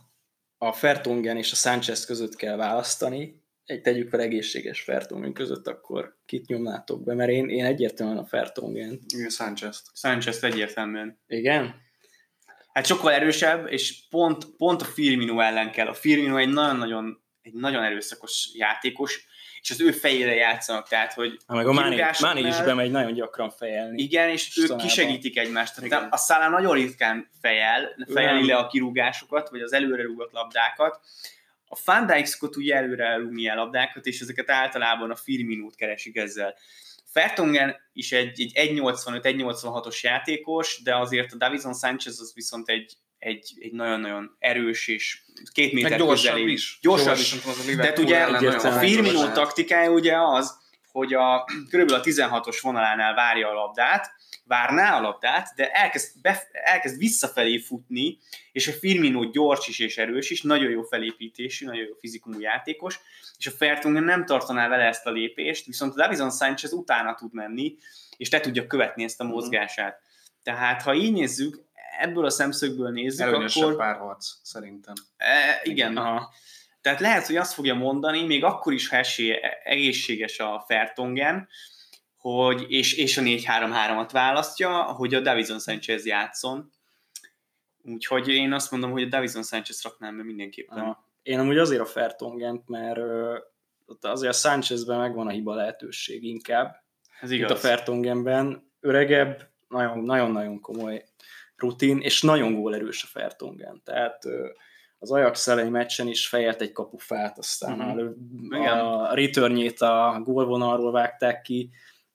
[0.59, 6.16] a Fertongen és a Sánchez között kell választani, egy tegyük fel egészséges Fertongen között, akkor
[6.26, 9.00] kit nyomnátok be, mert én, én egyértelműen a Fertongen.
[9.14, 9.83] Igen, Sanchez.
[9.94, 11.18] Sanchez egyértelműen.
[11.26, 11.74] Igen?
[12.72, 15.87] Hát sokkal erősebb, és pont, pont a Firmino ellen kell.
[15.87, 19.26] A Firmino egy nagyon-nagyon egy nagyon erőszakos játékos,
[19.61, 23.12] és az ő fejére játszanak, tehát, hogy ha, meg a Máni, Máni is bemegy nagyon
[23.12, 24.02] gyakran fejelni.
[24.02, 25.74] Igen, és ők kisegítik egymást.
[25.74, 26.09] Tehát Igen.
[26.11, 31.00] a Szálán nagyon ritkán fejel, fejeli le a kirúgásokat, vagy az előre rúgott labdákat,
[31.68, 36.54] a Fandijkszkot ugye előre elrúgni a labdákat, és ezeket általában a Firminót keresik ezzel.
[37.04, 43.52] Fertongen is egy, egy 1.85-1.86-os játékos, de azért a Davison Sanchez az viszont egy, egy,
[43.61, 45.20] egy nagyon-nagyon erős és
[45.52, 46.52] két méter Meg gyorsabb közeli.
[46.52, 46.78] is.
[46.83, 47.76] Gyorsabb, gyorsabb is.
[47.76, 50.59] De ugye a Firmino taktikája ugye az,
[50.92, 54.11] hogy a, körülbelül a 16-os vonalánál várja a labdát,
[54.44, 58.18] várná a labdát, de elkezd, be, elkezd visszafelé futni,
[58.53, 63.01] és a Firmino gyors is és erős is, nagyon jó felépítésű, nagyon jó fizikumú játékos,
[63.38, 67.33] és a Fertungen nem tartaná vele ezt a lépést, viszont a Davison Sanchez utána tud
[67.33, 67.77] menni,
[68.16, 69.33] és te tudja követni ezt a mhm.
[69.33, 70.01] mozgását.
[70.42, 71.66] Tehát, ha így nézzük,
[71.98, 73.77] ebből a szemszögből nézzük, Előnyösebb akkor...
[73.77, 74.94] párharc, szerintem.
[75.16, 75.96] E, igen.
[75.96, 76.33] Aha.
[76.80, 81.48] Tehát lehet, hogy azt fogja mondani, még akkor is, ha esély, egészséges a Fertongen,
[82.16, 86.72] hogy, és, és a 4-3-3-at választja, hogy a Davison Sanchez játszon.
[87.82, 90.78] Úgyhogy én azt mondom, hogy a Davison Sanchez raknám be mindenképpen.
[90.78, 91.06] Aha.
[91.22, 92.98] Én amúgy azért a Fertongent, mert
[93.86, 96.82] ott azért a Sanchezben megvan a hiba lehetőség inkább.
[97.20, 97.50] Ez igaz.
[97.50, 101.04] Itt a Fertongenben öregebb, nagyon-nagyon komoly
[101.56, 103.80] rutin, és nagyon gólerős a Fertongen.
[103.84, 104.24] Tehát
[104.98, 108.66] az Ajax elleni meccsen is fejelt egy kapufát, aztán uh-huh.
[108.66, 111.70] a, a returnjét a gólvonalról vágták ki,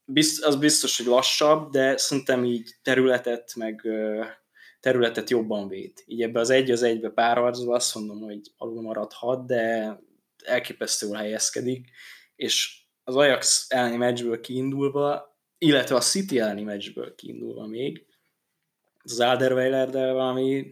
[0.05, 3.87] bizt, az biztos, hogy lassabb, de szerintem így területet, meg
[4.79, 5.91] területet jobban véd.
[6.05, 9.97] Így ebbe az egy az egybe párharcba azt mondom, hogy alul maradhat, de
[10.45, 11.89] elképesztően helyezkedik,
[12.35, 18.05] és az Ajax elleni meccsből kiindulva, illetve a City elleni meccsből kiindulva még,
[19.03, 20.65] az Alderweiler, de valami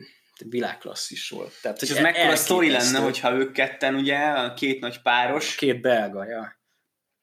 [0.50, 1.54] világklasszis volt.
[1.62, 5.56] Tehát, és ez mekkora sztori lenne, hogyha ők ketten, ugye, a két nagy páros.
[5.56, 6.60] Két belga, ja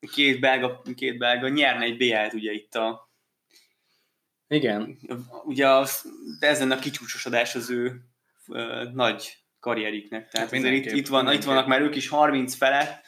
[0.07, 3.07] két belga, két belga nyerne egy BL-t ugye itt a
[4.49, 4.99] igen.
[5.44, 6.05] Ugye az,
[6.38, 8.01] de ezen a kicsúcsosodás az ő
[8.49, 10.29] ö, nagy karrieriknek.
[10.29, 13.05] Tehát hát itt, itt, van, itt vannak már ők is 30 felett,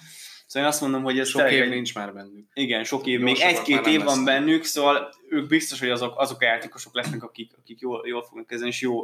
[0.46, 2.48] Szóval én azt mondom, hogy ez sok év nincs már bennük.
[2.52, 6.44] Igen, sok év, még egy-két év van bennük, szóval ők biztos, hogy azok, azok a
[6.44, 9.02] játékosok lesznek, akik, akik jól, jól fognak kezdeni, és jó,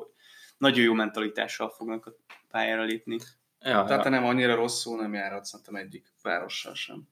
[0.58, 2.16] nagyon jó mentalitással fognak a
[2.50, 3.18] pályára lépni.
[3.60, 4.10] Ja, Tehát ja.
[4.10, 7.08] nem annyira rosszul nem járhatsz szerintem egyik várossal sem.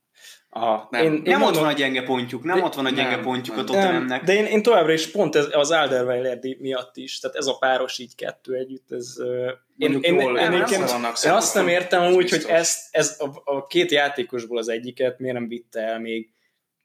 [0.48, 2.86] Aha, nem, én, én nem mondom, ott van a gyenge pontjuk, nem de, ott van
[2.86, 4.24] a gyenge nem, pontjuk nem, a Tottenhamnek.
[4.24, 7.98] De én, én továbbra is pont ez, az Alderweiler miatt is, tehát ez a páros
[7.98, 9.14] így kettő együtt, ez...
[9.76, 10.64] Én, én, én, én, én, én,
[11.24, 15.34] én azt nem értem úgy, hogy ez, ez a, a két játékosból az egyiket miért
[15.34, 16.32] nem vitte el még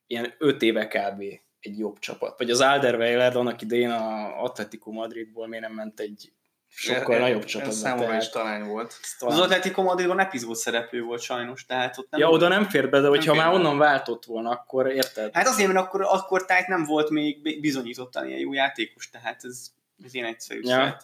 [0.08, 1.22] ilyen öt éve kb.
[1.60, 2.38] egy jobb csapat.
[2.38, 6.32] Vagy az Alderweiler annak idején a Atletico Madridból miért nem ment egy
[6.70, 7.72] sokkal e, nagyobb csapat.
[7.72, 8.96] Számomra is talán volt.
[9.20, 9.36] Talán.
[9.36, 13.00] Az Atletico Madridban epizód szereplő volt sajnos, tehát ott nem Ja, oda nem fér be,
[13.00, 15.34] de hogyha már onnan váltott volna, akkor érted?
[15.34, 19.68] Hát azért, mert akkor, akkor tehát nem volt még bizonyítottan ilyen jó játékos, tehát ez,
[20.04, 20.60] ez ilyen egyszerű.
[20.64, 20.98] Ja.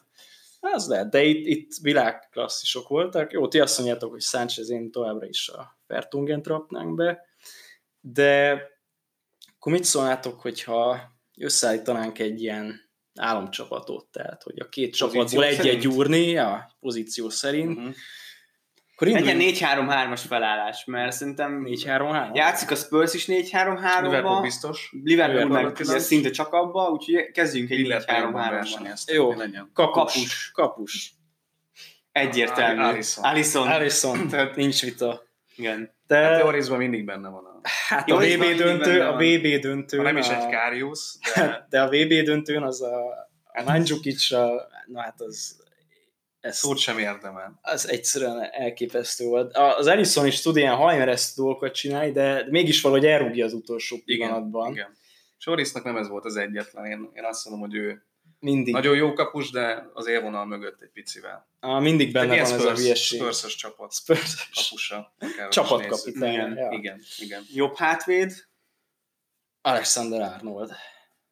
[0.73, 3.31] Az lehet, de itt, itt világklasszisok voltak.
[3.31, 7.25] Jó, ti azt mondjátok, hogy Sánchez én továbbra is a Fertungen rapnánk be,
[8.01, 8.61] de
[9.57, 10.99] akkor mit szólnátok, hogyha
[11.37, 12.84] összeállítanánk egy ilyen
[13.19, 17.77] államcsapatot, tehát hogy a két csapatból egy-egy gyúrni, a pozíció szerint.
[17.77, 17.93] Uh-huh.
[18.95, 22.35] Akkor Legyen 4-3-3-as felállás, mert szerintem 4-3-3.
[22.35, 24.01] játszik a Spurs is 4-3-3-ba.
[24.01, 24.93] Liverpool biztos.
[25.03, 29.13] Liverpool meg szinte csak abba, úgyhogy kezdjünk egy 4-3-3-ban.
[29.13, 29.73] Jó, kapus.
[29.73, 30.51] kapus.
[30.53, 31.13] kapus.
[32.11, 32.81] Egyértelmű.
[32.81, 33.23] Alisson.
[33.23, 33.67] Alisson.
[33.67, 35.23] Alisson, tehát nincs vita.
[35.55, 35.93] Igen.
[36.07, 36.17] De...
[36.17, 37.54] Hát mindig benne van a...
[37.87, 40.01] Hát a VB döntő, a VB döntő.
[40.01, 41.65] nem is egy Karius, de...
[41.69, 42.97] de a VB döntőn az a,
[43.43, 44.29] a Mandzukic,
[44.85, 45.63] na hát az...
[46.39, 47.59] Ez, Szót sem érdemel.
[47.61, 49.57] Az egyszerűen elképesztő volt.
[49.57, 54.71] Az Ellison is tud ilyen hajmereszt dolgokat csinálni, de mégis valahogy elrúgja az utolsó pillanatban.
[54.71, 54.97] Igen, igen.
[55.37, 56.85] Sorisnak nem ez volt az egyetlen.
[56.85, 58.05] Én, én azt mondom, hogy ő
[58.45, 58.73] mindig.
[58.73, 61.47] Nagyon jó kapus, de az élvonal mögött egy picivel.
[61.59, 63.19] Ah, mindig benne van Spurs, ez a hülyeség.
[63.19, 63.93] Spurs-ös csapat.
[63.93, 65.15] Spurs kapusa.
[65.49, 66.33] Csapatkapitány.
[66.33, 66.69] Igen, ja.
[66.71, 67.43] igen, igen.
[67.53, 68.47] Jobb hátvéd?
[69.61, 70.71] Alexander Arnold.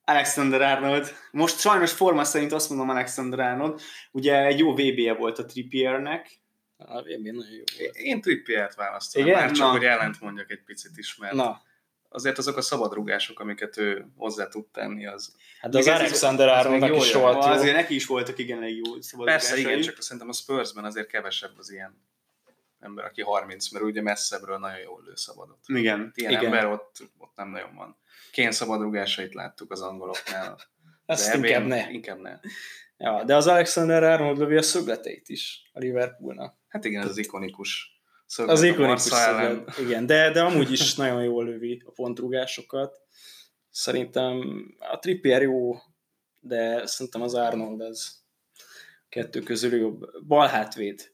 [0.04, 1.14] Alexander Arnold.
[1.32, 3.82] Most sajnos forma szerint azt mondom Alexander Arnold.
[4.12, 6.42] Ugye egy jó VB-je volt a Trippiernek.
[6.78, 7.96] A VB nagyon jó volt.
[7.96, 9.22] Én Trippiert választom.
[9.22, 9.40] Igen?
[9.40, 9.72] Már csak, Na.
[9.72, 11.62] hogy ellent mondjak egy picit is, mert Na
[12.14, 15.36] azért azok a szabadrugások, amiket ő hozzá tud tenni, az...
[15.60, 17.52] Hát de az Alexander Áronnak is volt jó.
[17.52, 21.54] Azért neki is voltak igen elég jó Persze, igen, csak szerintem a Spursben azért kevesebb
[21.58, 22.02] az ilyen
[22.80, 25.60] ember, aki 30, mert ugye messzebbről nagyon jól lő szabadot.
[25.66, 26.12] Igen.
[26.16, 26.46] Ilyen igen.
[26.46, 27.98] ember ott, ott nem nagyon van.
[28.32, 30.60] Kén szabadrugásait láttuk az angoloknál.
[31.06, 31.92] Ezt inkább ne.
[31.92, 32.40] Inkább ne.
[32.98, 36.58] Ja, de az Alexander Arnold lövi a szögleteit is a Liverpoolnak.
[36.68, 37.93] Hát igen, ez az ikonikus
[38.34, 43.02] szöglet az ikonikus szöglet, igen, de, de amúgy is nagyon jól lövi a pontrúgásokat.
[43.70, 45.76] Szerintem a Trippier jó,
[46.40, 48.16] de szerintem az Arnold ez
[49.10, 50.26] kettő közül jobb.
[50.28, 51.12] Bal hátvéd.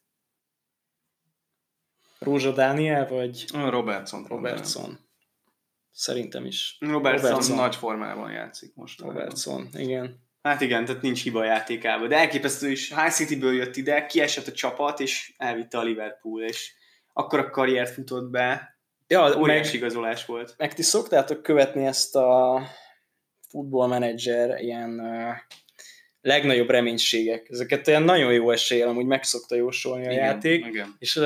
[2.20, 3.46] Rózsa Dániel, vagy?
[3.54, 4.26] Robertson.
[4.28, 5.00] Robertson.
[5.92, 6.78] Szerintem is.
[6.80, 9.00] Robertson, Robertson nagy formában játszik most.
[9.02, 10.28] Robertson, igen.
[10.42, 12.08] Hát igen, tehát nincs hiba a játékában.
[12.08, 16.78] De elképesztő is, High City-ből jött ide, kiesett a csapat, és elvitte a Liverpool, és
[17.20, 18.78] akkor a karriert futott be.
[19.08, 20.54] Ja, óriási meg, igazolás volt.
[20.58, 22.62] Meg ti szoktátok követni ezt a
[23.50, 25.02] futballmenedzser ilyen
[26.22, 27.48] legnagyobb reménységek.
[27.50, 30.66] Ezeket olyan nagyon jó eséllyel amúgy meg szokta jósolni a igen, játék.
[30.66, 30.96] Igen.
[31.00, 31.24] És uh,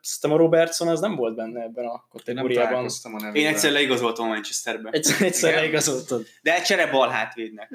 [0.00, 2.88] szerintem a Robertson az nem volt benne ebben a kategóriában.
[3.04, 4.90] Én, Én egyszer leigazoltam a Manchesterbe.
[4.90, 6.26] Egyszer, egyszer leigazoltad.
[6.42, 7.68] De csere bal hátvédnek.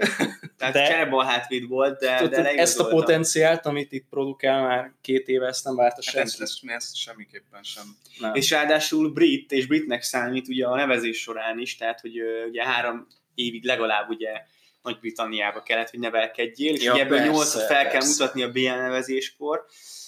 [0.57, 4.91] Tehát de, csere bal hátvéd volt, de, de Ezt a potenciált, amit itt produkál már
[5.01, 6.41] két éve, ezt nem várta hát senki.
[6.41, 7.83] Ezt, ezt semmiképpen sem.
[8.19, 8.33] Nem.
[8.33, 13.07] És ráadásul brit, és britnek számít ugye a nevezés során is, tehát hogy ugye három
[13.35, 14.29] évig legalább ugye
[14.81, 17.89] nagy-Britanniába kellett, hogy nevelkedjél, és ja, ugye ebből nyolcat fel persze.
[17.89, 19.65] kell mutatni a BL nevezéskor,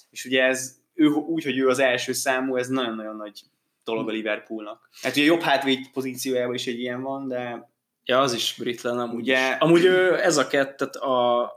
[0.10, 3.42] és ugye ez ő, úgy, hogy ő az első számú, ez nagyon-nagyon nagy
[3.84, 4.90] dolog a Liverpoolnak.
[5.02, 7.70] Hát ugye jobb hátvéd pozíciójában is egy ilyen van, de...
[8.04, 9.50] Ja, az is brit lenne amúgy ugye...
[9.50, 9.56] Is.
[9.60, 11.50] Amúgy ő, ez a kettet a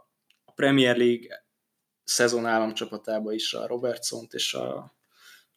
[0.55, 1.45] Premier League
[2.05, 4.95] szezon államcsapatában is a Robertsont és a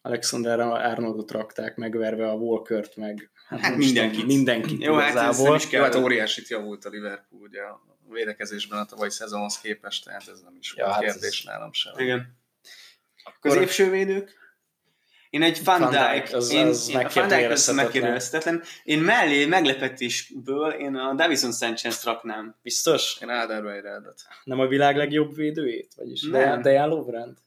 [0.08, 4.26] Alexander Arnoldot rakták megverve a Walkert, meg hát, hát mindenkit.
[4.26, 5.80] mindenkit Jó, hát ez nem is kell.
[5.80, 10.40] Jó, hát óriásit javult a Liverpool ugye a védekezésben a tavalyi szezonhoz képest, tehát ez
[10.40, 11.44] nem is ja, volt hát kérdés ez...
[11.44, 11.92] nálam sem.
[11.96, 12.36] Igen.
[13.40, 14.34] Középsővédők?
[15.30, 16.98] Én egy Van, Dijk, az, én, az én, a
[17.72, 18.62] megkérdőjelezhetetlen.
[18.84, 22.54] Én mellé meglepetésből én a Davison Sanchez raknám.
[22.62, 23.18] Biztos?
[23.22, 24.26] Én Alderweiredet.
[24.44, 25.92] Nem a világ legjobb védőjét?
[25.96, 26.62] Vagyis nem.
[26.62, 27.38] Dejan Lovren?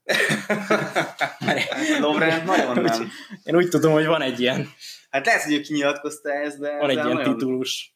[1.99, 3.11] Lovren nagyon nem.
[3.43, 4.69] Én úgy tudom, hogy van egy ilyen.
[5.09, 6.77] Hát lehet, hogy ő kinyilatkozta ezt, de...
[6.77, 7.33] Van egy ilyen nagyon...
[7.33, 7.95] titulus.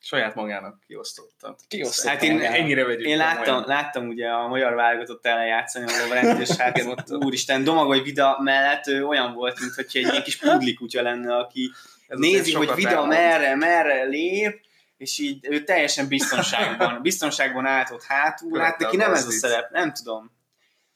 [0.00, 1.56] Saját magának kiosztotta.
[1.68, 3.06] Kiosztotta hát én, ennyire vegyük.
[3.06, 7.64] Én láttam, láttam ugye a magyar válogatott ellen játszani a Lovrend, és hát ott, úristen,
[7.64, 11.70] Domagoly Vida mellett ő olyan volt, mint hogy egy ilyen kis pudlikutya lenne, aki
[12.08, 14.60] Ez nézi, hogy Vida merre, merre lép,
[14.96, 19.70] és így ő teljesen biztonságban, biztonságban állt ott hátul, hát neki nem ez a szerep,
[19.70, 20.32] nem tudom.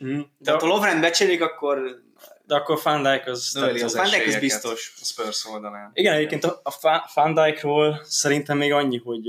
[0.05, 0.21] Mm.
[0.39, 2.03] De ha a Lovren becserélik, akkor
[2.49, 3.51] de akkor Van Dijk az...
[3.55, 4.95] Növeli az, Van Dijk az biztos.
[5.01, 5.91] A Spurs oldalán.
[5.95, 9.27] Igen, egyébként a, a Van Dijkról szerintem még annyi, hogy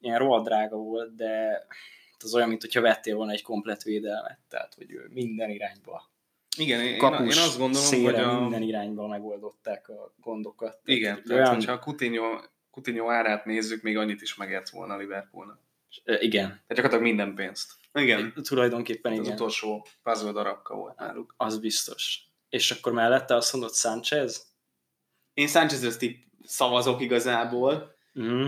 [0.00, 1.66] ilyen rohadt drága volt, de
[2.18, 6.12] az olyan, mint hogyha vettél volna egy komplet védelmet, tehát hogy minden irányba
[6.56, 8.40] igen, én, kapus, én azt gondolom, hogy a...
[8.40, 10.80] minden irányba megoldották a gondokat.
[10.84, 11.54] Igen, tehát, olyan...
[11.54, 12.40] hogyha a Coutinho,
[12.70, 15.58] Coutinho árát nézzük, még annyit is megért volna a Liverpoolnak.
[16.04, 16.46] Igen.
[16.46, 17.72] Tehát gyakorlatilag minden pénzt.
[17.92, 18.32] Igen.
[18.42, 19.24] Tulajdonképpen igen.
[19.24, 21.34] Az utolsó puzzle darabka volt náluk.
[21.36, 22.28] Az biztos.
[22.54, 24.46] És akkor mellette azt mondod Sánchez?
[25.32, 27.96] Én Sánchezre tipp szavazok igazából.
[28.20, 28.46] Mm.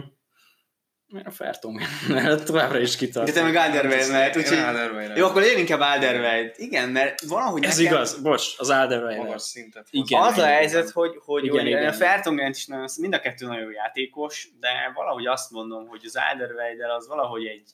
[1.06, 1.80] Mert a Fertong
[2.44, 3.26] továbbra is kitart.
[3.26, 5.16] De te meg Alderweireld mert úgyhogy...
[5.16, 6.54] Jó, akkor én inkább Alderweireld.
[6.56, 7.92] Igen, mert valahogy Ez nekem...
[7.92, 9.26] igaz, bocs, az Alderweireld.
[9.26, 9.86] Magas szintet.
[9.90, 11.88] Igen, az igen, a helyzet, hogy, hogy, igen, hogy igen.
[11.88, 16.02] a Fertongent is nagyon, mind a kettő nagyon jó játékos, de valahogy azt mondom, hogy
[16.04, 17.70] az Alderweireld az valahogy egy,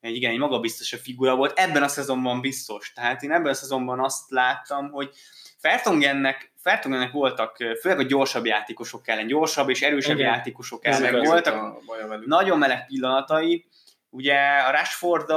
[0.00, 1.58] egy igen, egy magabiztos a figura volt.
[1.58, 2.92] Ebben a szezonban biztos.
[2.92, 5.10] Tehát én ebben a szezonban azt láttam, hogy
[5.56, 10.32] Fertongennek, Fertongennek voltak, főleg a gyorsabb játékosok ellen, gyorsabb és erősebb Igen.
[10.34, 11.54] játékosok ellen voltak.
[11.54, 11.78] A,
[12.24, 13.66] nagyon meleg pillanatai,
[14.10, 15.32] ugye a rashford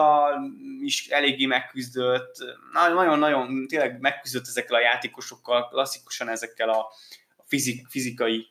[0.82, 2.36] is eléggé megküzdött,
[2.94, 6.92] nagyon-nagyon tényleg megküzdött ezekkel a játékosokkal, klasszikusan ezekkel a
[7.46, 8.48] fizik, fizikai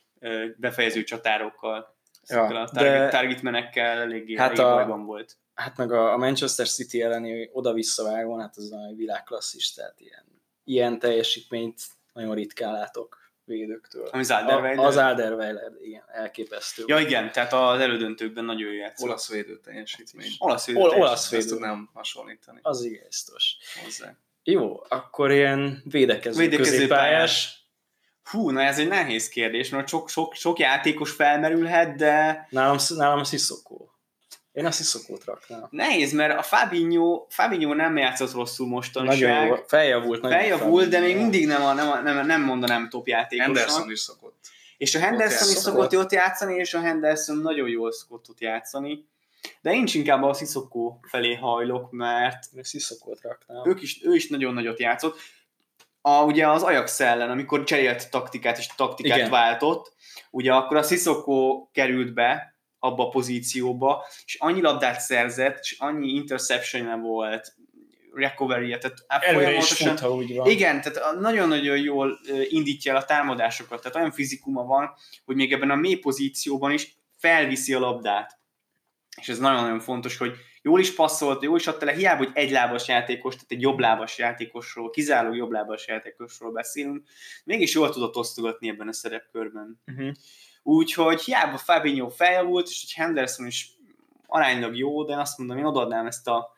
[0.56, 1.96] befejező csatárokkal,
[2.26, 5.36] ja, a target, target menekkel eléggé, hát eléggé a, volt.
[5.54, 10.37] Hát meg a, Manchester City elleni oda-visszavágón, hát az a világklasszis, tehát ilyen
[10.68, 11.80] ilyen teljesítményt
[12.12, 14.08] nagyon ritkán látok védőktől.
[14.12, 14.84] Ami az Alderweiler?
[14.84, 16.84] Az Alderweiler, igen, elképesztő.
[16.86, 19.08] Ja igen, tehát az elődöntőkben nagyon jó játszott.
[19.08, 20.30] Olasz védő teljesítmény.
[20.38, 21.42] Olasz védő Ol- olasz védő.
[21.42, 22.58] Ezt tudnám hasonlítani.
[22.62, 23.56] Az igen, biztos.
[23.84, 24.16] Hozzá.
[24.42, 27.62] Jó, akkor ilyen védekező, védekező középpályás.
[28.22, 32.46] Hú, na ez egy nehéz kérdés, mert sok, sok, sok játékos felmerülhet, de...
[32.50, 33.87] Nálam, nálam a Sissoko.
[34.58, 35.66] Én azt Sissokót raknám.
[35.70, 39.20] Nehéz, mert a Fabinho, Fabinho nem játszott rosszul mostanság.
[39.20, 40.20] Nagyon jó, feljavult.
[40.20, 43.56] Feljavult, de még mindig nem, a, nem, a, nem, nem mondanám top játékosnak.
[43.56, 44.36] Henderson is szokott.
[44.76, 49.08] És a Henderson is szokott jót játszani, és a Henderson nagyon jól szokott ott játszani.
[49.60, 53.62] De én is inkább a Sissoko felé hajlok, mert Sissokót raknám.
[53.68, 55.18] Ők is, ő is nagyon nagyot játszott.
[56.00, 59.30] A, ugye az Ajax ellen, amikor cserélt taktikát és taktikát Igen.
[59.30, 59.92] váltott,
[60.30, 66.08] ugye akkor a Sissoko került be, abba a pozícióba, és annyi labdát szerzett, és annyi
[66.08, 67.56] interception volt,
[68.12, 70.50] recovery tehát Előre is fut, ha úgy van.
[70.50, 72.18] Igen, tehát nagyon-nagyon jól
[72.48, 74.90] indítja el a támadásokat, tehát olyan fizikuma van,
[75.24, 78.38] hogy még ebben a mély pozícióban is felviszi a labdát.
[79.20, 82.50] És ez nagyon-nagyon fontos, hogy jól is passzolt, jól is adta le, hiába, hogy egy
[82.50, 87.02] lábas játékos, tehát egy jobb lábas játékosról, kizáró jobb lábas játékosról beszélünk,
[87.44, 89.80] mégis jól tudott osztogatni ebben a szerepkörben.
[89.86, 90.10] Uh-huh.
[90.68, 93.76] Úgyhogy hiába Fabinho feljavult, és hogy Henderson is
[94.26, 96.52] aránylag jó, de azt mondom, én odaadnám ezt a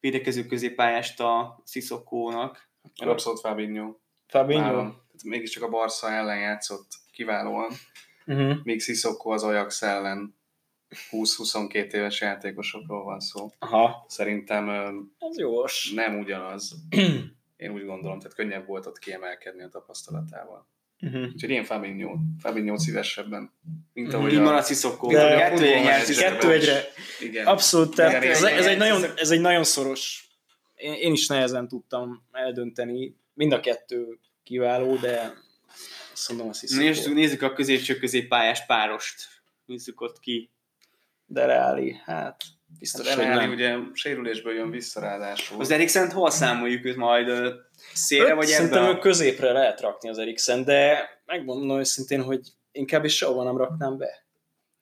[0.00, 2.68] védekező középpályást a Sissokónak.
[2.96, 3.94] Abszolút Fabinho.
[4.26, 4.92] Fabinho?
[5.24, 7.72] mégiscsak a Barca ellen játszott kiválóan,
[8.26, 8.56] uh-huh.
[8.62, 10.38] míg Sissoko az Ajax ellen
[11.10, 13.50] 20-22 éves játékosokról van szó.
[13.58, 14.04] Aha.
[14.08, 14.68] Szerintem
[15.18, 15.92] Ez jós.
[15.92, 16.74] nem ugyanaz.
[17.56, 20.74] Én úgy gondolom, tehát könnyebb volt ott kiemelkedni a tapasztalatával.
[21.00, 21.26] Uh-huh.
[21.32, 23.52] Úgyhogy én Fabinho, Fabinho szívesebben.
[23.92, 24.54] Mint ahogy uh-huh.
[24.54, 25.06] a Sissoko.
[25.06, 26.84] Kettő, kettő egyre.
[27.20, 27.46] Igen.
[27.46, 30.28] Abszolút, tehát ez, ez, egy nagyon, ez egy nagyon szoros.
[30.74, 33.16] Én, én is nehezen tudtam eldönteni.
[33.34, 35.32] Mind a kettő kiváló, de
[36.12, 36.82] azt mondom a Sissoko.
[36.82, 39.28] Nézzük, nézzük a középső középpályás párost.
[39.66, 40.50] Nézzük ott ki.
[41.26, 42.42] De Reáli, hát
[42.78, 45.60] biztos, hát Reáli ugye sérülésből jön vissza ráadásul.
[45.60, 47.54] Az Eriksen hol számoljuk őt majd
[47.92, 48.98] szélre, vagy Szerintem ebbe?
[48.98, 52.40] középre lehet rakni az Eriksen, de megmondom őszintén, hogy
[52.72, 54.25] inkább is sehova nem raknám be.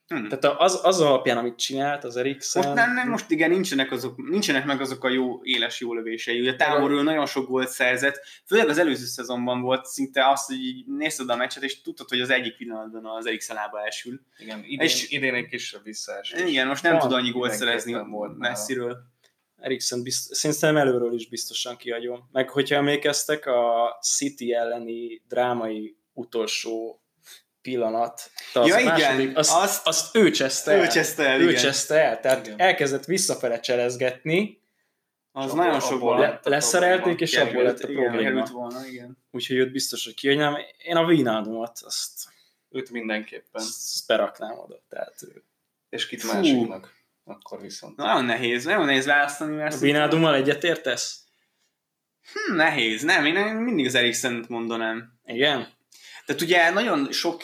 [0.07, 0.29] Hmm.
[0.29, 2.63] Tehát az, az alapján, amit csinált az Eriksen...
[2.63, 6.41] Most, nem, nem, most igen, nincsenek, azok, nincsenek meg azok a jó, éles jó lövései.
[6.41, 10.87] Ugye távolról nagyon sok gólt szerzett, főleg az előző szezonban volt szinte azt, hogy így
[10.87, 14.21] nézted a meccset, és tudtad, hogy az egyik pillanatban az Eriksen lába esül.
[14.39, 16.41] Igen, idén, és, idén egy kisebb visszaesés.
[16.41, 17.97] Igen, most nem Van, tud annyi gólt szerezni
[18.39, 18.97] messziről.
[19.57, 22.29] Eriksen bizt, szerintem előről is biztosan kiadjon.
[22.33, 27.04] Meg hogyha emlékeztek, a City elleni drámai utolsó
[27.65, 28.31] pillanat.
[28.53, 30.81] Az ja, második, igen, azt, azt, azt ő cseszte el.
[30.81, 31.62] Ő cseszte el, ő igen.
[31.62, 32.61] cseszte el, tehát igen.
[32.61, 34.62] elkezdett visszafele cselezgetni,
[35.37, 38.21] az abból, nagyon sok le, leszerelték, és abból lett a probléma.
[38.21, 39.19] Igen, volna, igen.
[39.31, 40.57] Úgyhogy őt biztos, hogy kiadjam.
[40.79, 42.29] Én a Vínádomat, azt
[42.71, 43.62] őt mindenképpen.
[43.62, 45.43] Azt beraknám oda, tehát ő
[45.89, 46.33] És kit Fú.
[46.33, 46.93] másiknak?
[47.25, 47.97] Akkor viszont.
[47.97, 49.57] Nagyon nehéz, nagyon nehéz választani.
[49.57, 51.25] Mert a Binádummal egyetértesz?
[52.33, 55.19] Hm, nehéz, nem, én mindig az Eriksen mondanám.
[55.25, 55.74] Igen?
[56.27, 57.43] Tehát ugye nagyon sok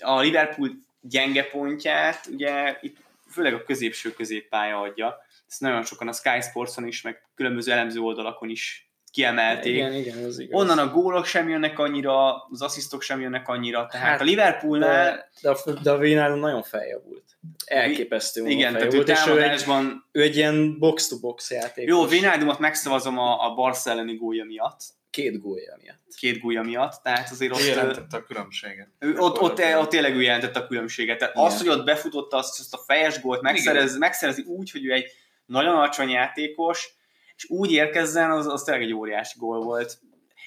[0.00, 0.70] a Liverpool
[1.00, 2.96] gyenge pontját, ugye itt
[3.30, 5.16] főleg a középső középpálya adja.
[5.48, 9.74] Ezt nagyon sokan a Sky Sportson is, meg különböző elemző oldalakon is kiemelték.
[9.74, 10.60] Igen, igen, ez igaz.
[10.60, 15.04] Onnan a gólok sem jönnek annyira, az asszisztok sem jönnek annyira, tehát hát, a Liverpoolnál...
[15.14, 17.24] De, de a, de a Vinálon nagyon feljavult.
[17.64, 20.06] Elképesztő Igen, tehát ő támadásban...
[20.12, 21.88] Ő egy, ő egy ilyen box-to-box játék.
[21.88, 24.80] Jó, Vinaldumot megszavazom a, a Barca elleni gólja miatt.
[25.10, 26.14] Két gólja miatt.
[26.16, 27.66] Két gólya miatt, tehát azért ott...
[27.66, 28.88] jelentette a különbséget.
[28.98, 31.18] Ő, ott, ott, ott, ott tényleg ő jelentette a különbséget.
[31.18, 31.46] Tehát Igen.
[31.46, 35.12] az, hogy ott befutotta azt, azt a fejes gólt, megszerez, megszerezi úgy, hogy ő egy
[35.46, 36.94] nagyon alacsony játékos,
[37.40, 39.98] és úgy érkezzen, az, az tényleg egy óriási gól volt.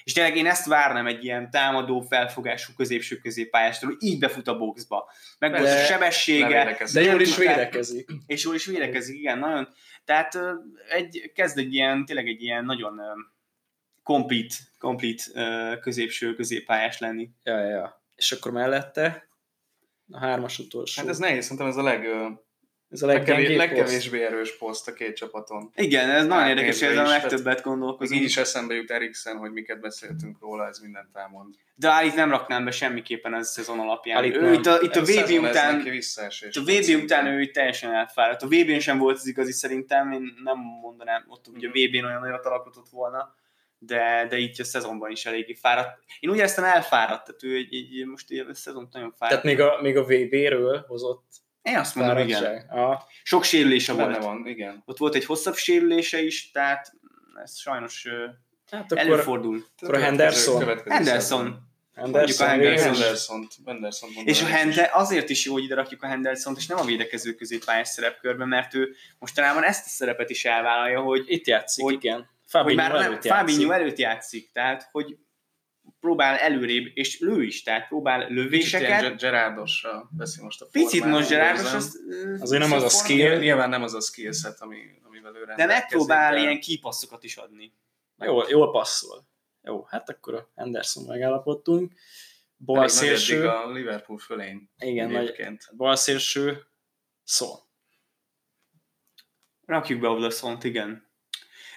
[0.04, 4.56] És tényleg én ezt várnám egy ilyen támadó, felfogású középső középpályástól, hogy így befut a
[4.56, 5.10] boxba.
[5.38, 6.76] Meg a sebessége.
[6.92, 8.10] De jól is védekezik.
[8.26, 9.68] És jól is védekezik, igen, nagyon.
[10.04, 10.38] Tehát
[10.88, 13.00] egy, kezd egy ilyen, tényleg egy ilyen nagyon
[14.02, 17.30] complete, complete középső középpályás lenni.
[17.42, 18.02] Ja, ja, ja.
[18.14, 19.28] És akkor mellette
[20.10, 21.00] a hármas utolsó.
[21.00, 22.06] Hát ez nehéz, szerintem ez a leg,
[22.94, 25.70] ez a legkevés, legkevésbé erős poszt a két csapaton.
[25.74, 28.20] Igen, ez nagyon érdekes, hogy a legtöbbet gondolkozunk.
[28.20, 31.54] Így is eszembe jut Eriksen, hogy miket beszéltünk róla, ez mindent elmond.
[31.74, 34.24] De Alit nem raknám be semmiképpen ez a szezon alapján.
[34.24, 38.42] ő, itt a, itt a VB után, itt a VB után ő teljesen elfáradt.
[38.42, 41.78] A VB-n sem volt az igazi szerintem, én nem mondanám, ott ugye a mhm.
[41.78, 43.34] VB-n olyan nagyot alkotott volna
[43.78, 45.98] de, de így a szezonban is eléggé fáradt.
[46.20, 49.42] Én úgy éreztem elfáradt, tehát ő egy, egy, most egy, a szezon nagyon fáradt.
[49.42, 52.68] Tehát még a, még a VB-ről hozott én azt mondom, igen.
[52.68, 53.06] A...
[53.22, 54.22] Sok sérülése Benne volt.
[54.22, 54.82] van, igen.
[54.86, 56.92] Ott volt egy hosszabb sérülése is, tehát
[57.42, 58.06] ez sajnos
[58.70, 59.64] hát akkor, előfordul.
[59.80, 60.82] Akkor a Henderson.
[60.84, 61.72] Henderson.
[61.94, 62.46] Henderson.
[62.46, 63.48] A Henderson.
[63.64, 66.84] Henderson és a Hende azért is jó, hogy ide rakjuk a Henderson-t, és nem a
[66.84, 71.94] védekező középpályás szerepkörben, mert ő mostanában ezt a szerepet is elvállalja, hogy itt játszik, hogy,
[71.94, 72.28] igen.
[72.50, 73.24] Hogy már előtt
[73.70, 75.16] előtt játszik, tehát hogy
[76.04, 79.00] próbál előrébb, és lő is, tehát próbál lövéseket.
[79.00, 82.00] Kicsit Gerardosra veszi most a Picit most Gerardos, az,
[82.40, 83.38] azért nem az a skill.
[83.38, 84.76] Nyilván nem az a skillset, ami,
[85.06, 87.72] amivel ő De megpróbál ilyen kipasszokat is adni.
[88.18, 89.26] Jó, jól passzol.
[89.62, 91.92] Jó, hát akkor a Henderson megállapodtunk.
[92.56, 93.48] Bal szélső.
[93.48, 94.70] a Liverpool fölén.
[94.78, 96.66] Igen, nagy, bal szélső
[97.22, 97.58] szól.
[99.66, 101.12] Rakjuk be oda szont, igen.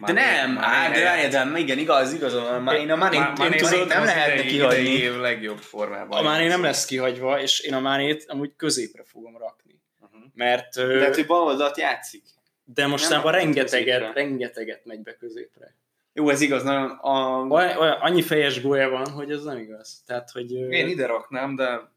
[0.06, 2.34] De nem, á, de rájöttem, igen, igaz, igaz,
[2.64, 4.90] már én a Manét, én tudod, nem lehetne kihagyni.
[4.90, 6.20] Év legjobb formában.
[6.20, 9.82] A Mané nem lesz kihagyva, és én a Manét amúgy középre fogom rakni.
[10.00, 10.22] Uh-huh.
[10.34, 10.76] Mert...
[10.76, 12.24] De hát, hogy bal oldalt játszik.
[12.64, 15.76] De mostanában rengeteget, rengeteget megy be középre.
[16.14, 16.90] Jó, ez igaz, nagyon...
[16.90, 17.46] A...
[17.50, 20.04] Olyan, olyan, annyi fejes gólya van, hogy ez nem igaz.
[20.06, 20.52] Tehát, hogy...
[20.52, 21.92] Én ide raknám, de...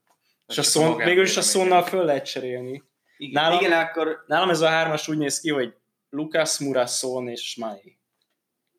[0.47, 2.83] És a szon, végül is a szonnal föl lehet cserélni.
[3.17, 4.25] Igen, nálam, igen, akkor...
[4.27, 5.75] nálam ez a hármas úgy néz ki, hogy
[6.11, 7.99] Lucas Murasson és Mai.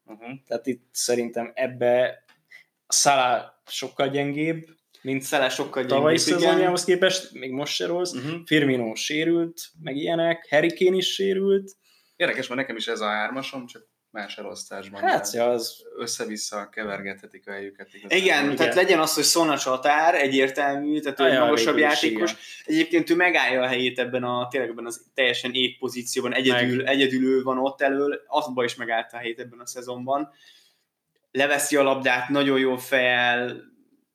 [0.05, 0.31] Uh-huh.
[0.47, 2.23] Tehát itt szerintem ebbe
[2.87, 4.65] Szalá sokkal gyengébb,
[5.01, 5.97] mint Szalá sokkal gyengébb.
[5.97, 8.13] Tavalyi szezonjához képest, még most se rossz.
[8.13, 8.41] Uh-huh.
[8.45, 11.71] Firmino sérült, meg ilyenek, Harry Kane is sérült.
[12.15, 15.01] Érdekes, mert nekem is ez a hármasom, csak más elosztásban.
[15.01, 15.83] Hát, ja, az...
[15.97, 17.93] Össze-vissza kevergethetik a helyüket.
[17.93, 18.17] Igazán.
[18.17, 22.31] Igen, igen, tehát legyen az, hogy Szona csatár, egyértelmű, tehát ő egy magasabb játékos.
[22.31, 22.43] Igen.
[22.65, 26.87] Egyébként ő megállja a helyét ebben a, tényleg ebben az teljesen épp pozícióban, egyedül, Meg.
[26.87, 30.29] egyedül ő van ott elől, azba is megállta a helyét ebben a szezonban.
[31.31, 33.61] Leveszi a labdát, nagyon jól fejel,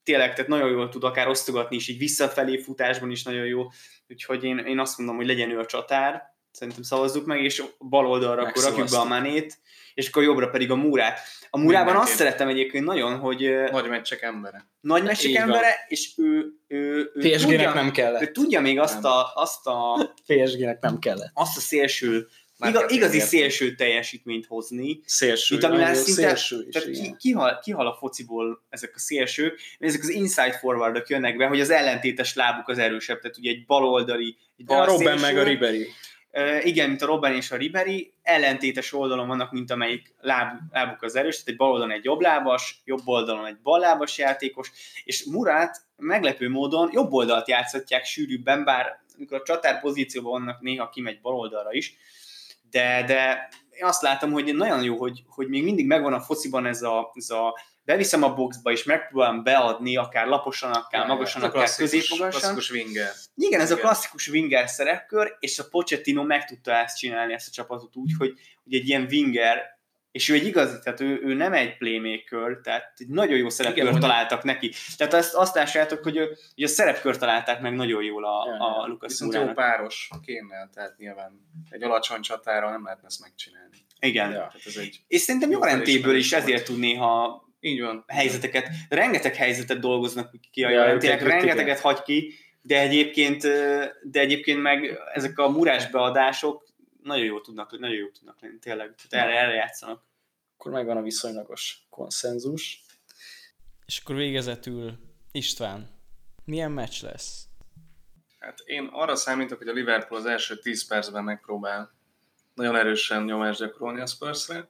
[0.03, 3.67] tényleg, tehát nagyon jól tud akár osztogatni is, így visszafelé futásban is nagyon jó.
[4.09, 8.07] Úgyhogy én, én azt mondom, hogy legyen ő a csatár, szerintem szavazzuk meg, és bal
[8.07, 9.59] oldalra akkor rakjuk be a manét,
[9.97, 11.21] és akkor jobbra pedig a múrát.
[11.51, 13.55] A múrában azt szerettem egyébként nagyon, hogy...
[13.71, 14.69] Nagy meccsek embere.
[14.81, 18.23] Nagy meccsek embere, és ő, ő, ő PSG-nek nem kellett.
[18.23, 20.11] Ő tudja még azt a, azt a...
[20.27, 21.31] PSG-nek nem kellett.
[21.35, 22.29] Azt a szélső
[22.59, 25.01] Iga, igazi szélső teljesítményt hozni.
[25.05, 29.61] Szélső, mint amivel szinte, szélső is, tehát ki, kihal, kihal, a fociból ezek a szélsők,
[29.79, 33.65] ezek az inside forwardok jönnek be, hogy az ellentétes lábuk az erősebb, tehát ugye egy
[33.67, 35.89] baloldali, egy bal a Robben meg a Ribery
[36.63, 41.17] igen, mint a Robben és a Ribery, ellentétes oldalon vannak, mint amelyik láb, lábuk az
[41.17, 44.73] erős, tehát egy bal oldalon egy jobblábas, jobb oldalon egy ballábas játékos,
[45.05, 50.89] és Murát meglepő módon jobb oldalt játszhatják sűrűbben, bár amikor a csatár pozícióban vannak, néha
[50.89, 51.97] kimegy bal oldalra is,
[52.71, 56.67] de, de én azt látom, hogy nagyon jó, hogy, hogy még mindig megvan a fociban
[56.67, 61.43] ez a, ez a beviszem a boxba, és megpróbálom beadni, akár laposan, akár ja, magasan,
[61.43, 62.31] akár középmagasan.
[62.31, 63.11] Klasszikus winger.
[63.37, 63.83] Igen, ez Igen.
[63.83, 68.13] a klasszikus winger szerepkör, és a Pochettino meg tudta ezt csinálni, ezt a csapatot úgy,
[68.19, 68.33] hogy,
[68.65, 69.75] hogy egy ilyen winger
[70.17, 73.99] és ő egy igazi, tehát ő, ő nem egy playmaker, tehát egy nagyon jó szerepkört
[73.99, 74.73] találtak neki.
[74.97, 78.83] Tehát azt, azt lássátok, hogy, ő, hogy a szerepkört találták meg nagyon jól a, ja,
[78.83, 83.77] a Lucas Viszont jó páros kéne, tehát nyilván egy alacsony csatára nem lehetne ezt megcsinálni.
[84.01, 84.31] Igen.
[84.31, 88.05] Ja, ez egy és szerintem jó rendéből is ezért tud néha így van.
[88.07, 93.43] helyzeteket, rengeteg helyzetet dolgoznak ki a ja, rengeteget hagy ki, de egyébként,
[94.03, 96.67] de egyébként meg ezek a murásbeadások
[97.03, 100.05] nagyon jó tudnak, nagyon jó tudnak lenni, tényleg, tehát erre, erre játszanak.
[100.59, 102.85] Akkor megvan a viszonylagos konszenzus.
[103.87, 104.99] És akkor végezetül
[105.33, 105.89] István,
[106.45, 107.45] milyen meccs lesz?
[108.39, 111.95] Hát én arra számítok, hogy a Liverpool az első 10 percben megpróbál
[112.55, 114.69] nagyon erősen nyomást gyakorolni a spurs -re.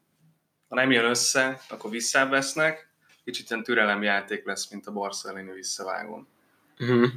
[0.68, 2.88] Ha nem jön össze, akkor visszavesznek.
[3.24, 6.28] Kicsit ilyen türelemjáték lesz, mint a Barca elleni visszavágón.
[6.78, 7.10] Uh-huh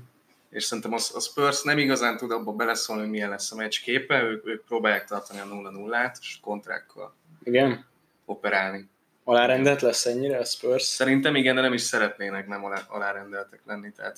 [0.49, 3.81] és szerintem a, a Spurs nem igazán tud abba beleszólni, hogy milyen lesz a meccs
[3.81, 7.85] képe, ők, ők próbálják tartani a 0-0-át, és kontrákkal igen.
[8.25, 8.89] operálni.
[9.23, 10.83] Alárendelt lesz ennyire a Spurs?
[10.83, 14.17] Szerintem igen, de nem is szeretnének nem alá, alárendeltek lenni, tehát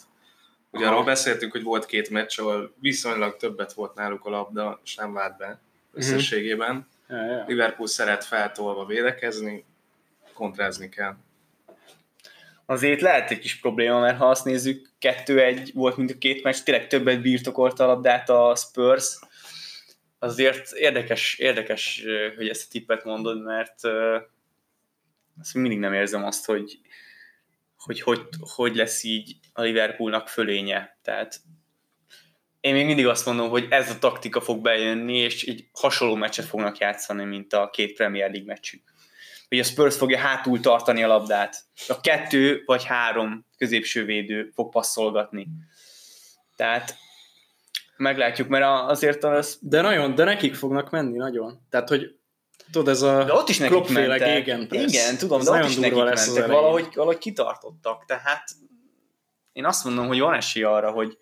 [0.72, 4.96] ugye arról beszéltünk, hogy volt két meccs, ahol viszonylag többet volt náluk a labda, és
[4.96, 5.60] nem vált be
[5.92, 6.88] összességében.
[7.10, 7.28] Uh-huh.
[7.28, 7.46] Ja, ja.
[7.48, 9.66] Liverpool szeret feltolva védekezni,
[10.34, 11.16] kontrázni kell
[12.72, 16.58] azért lehet egy kis probléma, mert ha azt nézzük, kettő-egy volt mind a két meccs,
[16.64, 19.20] tényleg többet birtokolta a labdát a Spurs,
[20.20, 22.04] azért érdekes, érdekes,
[22.36, 23.76] hogy ezt a tippet mondod, mert
[25.40, 26.80] azt mindig nem érzem azt, hogy
[27.78, 30.98] hogy, hogy hogy lesz így a Liverpoolnak fölénye.
[31.02, 31.42] Tehát
[32.62, 36.46] én még mindig azt mondom, hogy ez a taktika fog bejönni, és így hasonló meccset
[36.46, 38.82] fognak játszani, mint a két Premier League meccsük
[39.52, 41.66] hogy a Spurs fogja hátul tartani a labdát.
[41.88, 45.48] A kettő vagy három középső védő fog passzolgatni.
[46.56, 46.96] Tehát
[47.98, 49.58] meglátjuk, mert azért az...
[49.62, 51.62] De nagyon, de nekik fognak menni nagyon.
[51.70, 52.16] Tehát, hogy
[52.72, 54.38] tudod, ez a de ott is nekik mentek.
[54.38, 56.48] Igen, igen, tudom, de ott is nekik mentek.
[56.48, 58.06] Valahogy, valahogy kitartottak.
[58.06, 58.44] Tehát
[59.54, 61.18] én azt mondom, hogy van esély arra, hogy,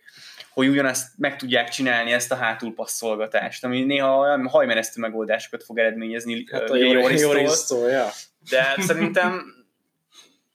[0.59, 6.45] hogy ugyanezt meg tudják csinálni, ezt a hátulpasszolgatást, ami néha olyan hajmeresztő megoldásokat fog eredményezni
[6.51, 7.89] hát a Jorisztól.
[7.89, 8.09] Ja.
[8.49, 9.57] De szerintem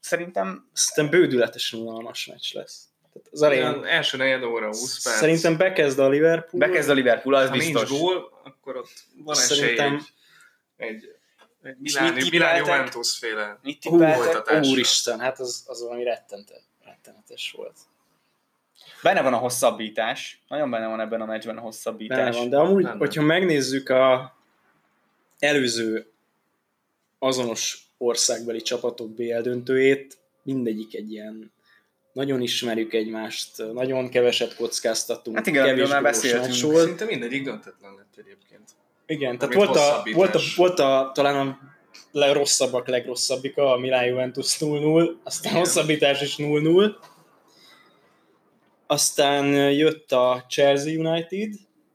[0.00, 0.70] szerintem...
[0.72, 2.88] Szerintem bődületesen unalmas meccs lesz.
[3.12, 3.84] Tehát az elején...
[3.84, 5.16] első negyed óra, 20 perc.
[5.16, 6.68] Szerintem bekezd a Liverpool.
[6.68, 7.88] Bekezd a Liverpool, az ha biztos.
[7.90, 8.92] nincs gól, akkor ott
[9.24, 9.94] van szerintem...
[9.94, 10.06] esély
[10.76, 11.10] egy, egy,
[11.62, 14.04] egy Milán, Milán Juventus féle mit Hú,
[14.70, 17.78] Úristen, hát az, az valami rettente, rettenetes volt.
[19.02, 20.42] Benne van a hosszabbítás.
[20.48, 22.18] Nagyon benne van ebben a meccsben a hosszabbítás.
[22.18, 22.96] Benne van, de amúgy, benne.
[22.96, 24.36] hogyha megnézzük a
[25.38, 26.12] előző
[27.18, 31.52] azonos országbeli csapatok BL döntőjét, mindegyik egy ilyen
[32.12, 36.72] nagyon ismerjük egymást, nagyon keveset kockáztatunk, hát igen, kevés már beszéltünk.
[36.72, 36.86] Volt.
[36.86, 38.70] Szinte mindegyik döntetlen lett egyébként.
[39.06, 41.58] Igen, tehát volt a, volt, a, volt a, talán a
[42.12, 45.64] legrosszabbak legrosszabbik a Milan Juventus 0-0, aztán igen.
[45.64, 46.94] hosszabbítás is 0-0,
[48.86, 51.52] aztán jött a Chelsea United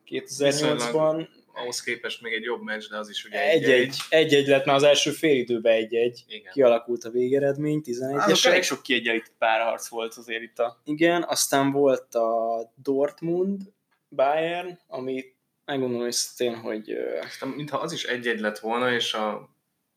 [0.08, 1.28] 2008-ban.
[1.54, 3.96] Ahhoz képest még egy jobb meccs, de az is ugye egy-egy.
[4.10, 6.24] Egy-egy lett már az első fél időben egy-egy.
[6.28, 6.52] Igen.
[6.54, 10.82] Kialakult a végeredmény, 11 es elég sok kiegyenlített párharc volt azért itt a...
[10.84, 13.62] Igen, aztán volt a Dortmund,
[14.10, 15.24] Bayern, ami
[15.66, 16.92] megmondom őszintén, hogy...
[17.22, 19.50] Aztán, mintha az is egy-egy lett volna, és a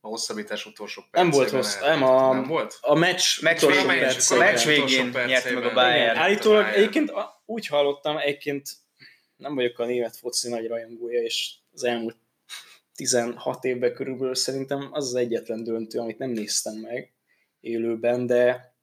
[0.05, 1.22] a hosszabbítás utolsó percében.
[1.22, 2.78] Nem volt hossz, nem, a, nem volt?
[2.80, 6.18] A meccs, meccs végén, perc, a meccs végén nyert meg a Bayern.
[6.18, 7.12] Állítólag egyébként
[7.44, 8.70] úgy hallottam, egyébként
[9.36, 12.16] nem vagyok a német foci nagy rajongója, és az elmúlt
[12.94, 17.12] 16 évben körülbelül szerintem az az egyetlen döntő, amit nem néztem meg
[17.61, 18.74] élőben, de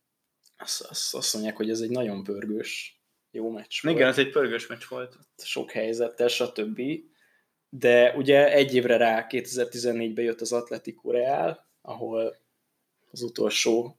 [0.58, 3.02] azt, azt, azt mondják, hogy ez egy nagyon pörgős
[3.32, 3.96] jó meccs volt.
[3.96, 5.18] Igen, ez egy pörgős meccs volt.
[5.38, 6.82] Sok helyzettel, stb
[7.70, 12.38] de ugye egy évre rá 2014-ben jött az Atletico Real, ahol
[13.12, 13.98] az utolsó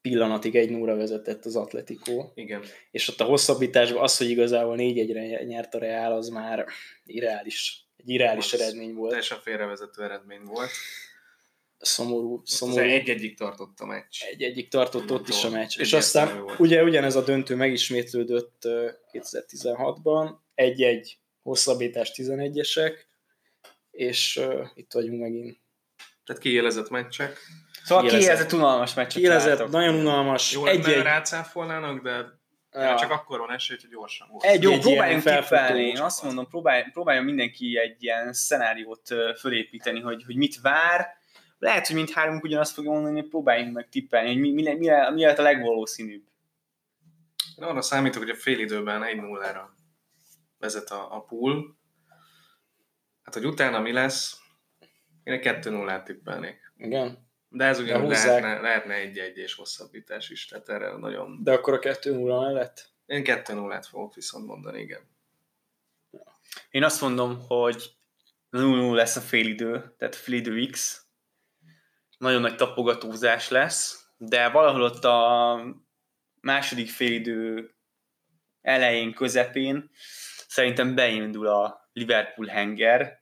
[0.00, 2.30] pillanatig egy nóra vezetett az Atletico.
[2.34, 2.62] Igen.
[2.90, 6.66] És ott a hosszabbításban az, hogy igazából 4-1-re nyert a Real, az már
[7.04, 9.08] irreális, egy irreális az eredmény volt.
[9.08, 10.70] Teljesen félrevezető eredmény volt.
[11.78, 12.82] Szomorú, szomorú.
[12.82, 14.22] egy-egyig tartott a meccs.
[14.30, 15.78] Egy-egyig tartott ott is a meccs.
[15.78, 18.62] És aztán ugye ugyanez a döntő megismétlődött
[19.12, 22.94] 2016-ban, egy-egy hosszabbítás 11-esek,
[23.90, 25.60] és uh, itt vagyunk megint.
[26.24, 27.38] Tehát kiélezett meccsek.
[27.84, 29.12] Szóval kiélezett unalmas meccsek.
[29.12, 30.52] Kiélezett, nagyon unalmas.
[30.52, 31.02] Jó, egy, egy...
[31.02, 32.40] rácáfolnának, de
[32.72, 32.96] ja.
[32.96, 34.44] csak akkor van esély, hogy gyorsan volt.
[34.44, 35.82] Egy, Jó, egy próbáljunk tippelni.
[35.82, 41.06] Én azt mondom, próbálj, próbáljon mindenki egy ilyen szenáriót fölépíteni, hogy, hogy mit vár.
[41.58, 45.20] Lehet, hogy mindhármunk ugyanazt fogja mondani, hogy próbáljunk meg tippelni, hogy mi, mi, mi, mi
[45.20, 46.22] lehet a legvalószínűbb.
[47.56, 49.81] Én arra számítok, hogy a fél időben 1-0-ra
[50.62, 51.76] vezet a, a pool.
[53.22, 54.42] Hát, hogy utána mi lesz,
[55.24, 56.72] Én egy 2-0-át tippelnék.
[56.76, 57.30] Igen?
[57.48, 61.38] De ez ugyan lehetne, lehetne egy-egy és hosszabbítás is, tehát erre nagyon...
[61.42, 62.90] De akkor a 2-0 mellett?
[63.06, 65.00] Én 2-0-át fogok viszont mondani, igen.
[66.70, 67.96] Én azt mondom, hogy
[68.50, 71.04] 0-0 lesz a félidő, tehát félidő X.
[72.18, 75.58] Nagyon nagy tapogatózás lesz, de valahol ott a
[76.40, 77.70] második félidő
[78.60, 79.90] elején, közepén
[80.52, 83.20] szerintem beindul a Liverpool henger,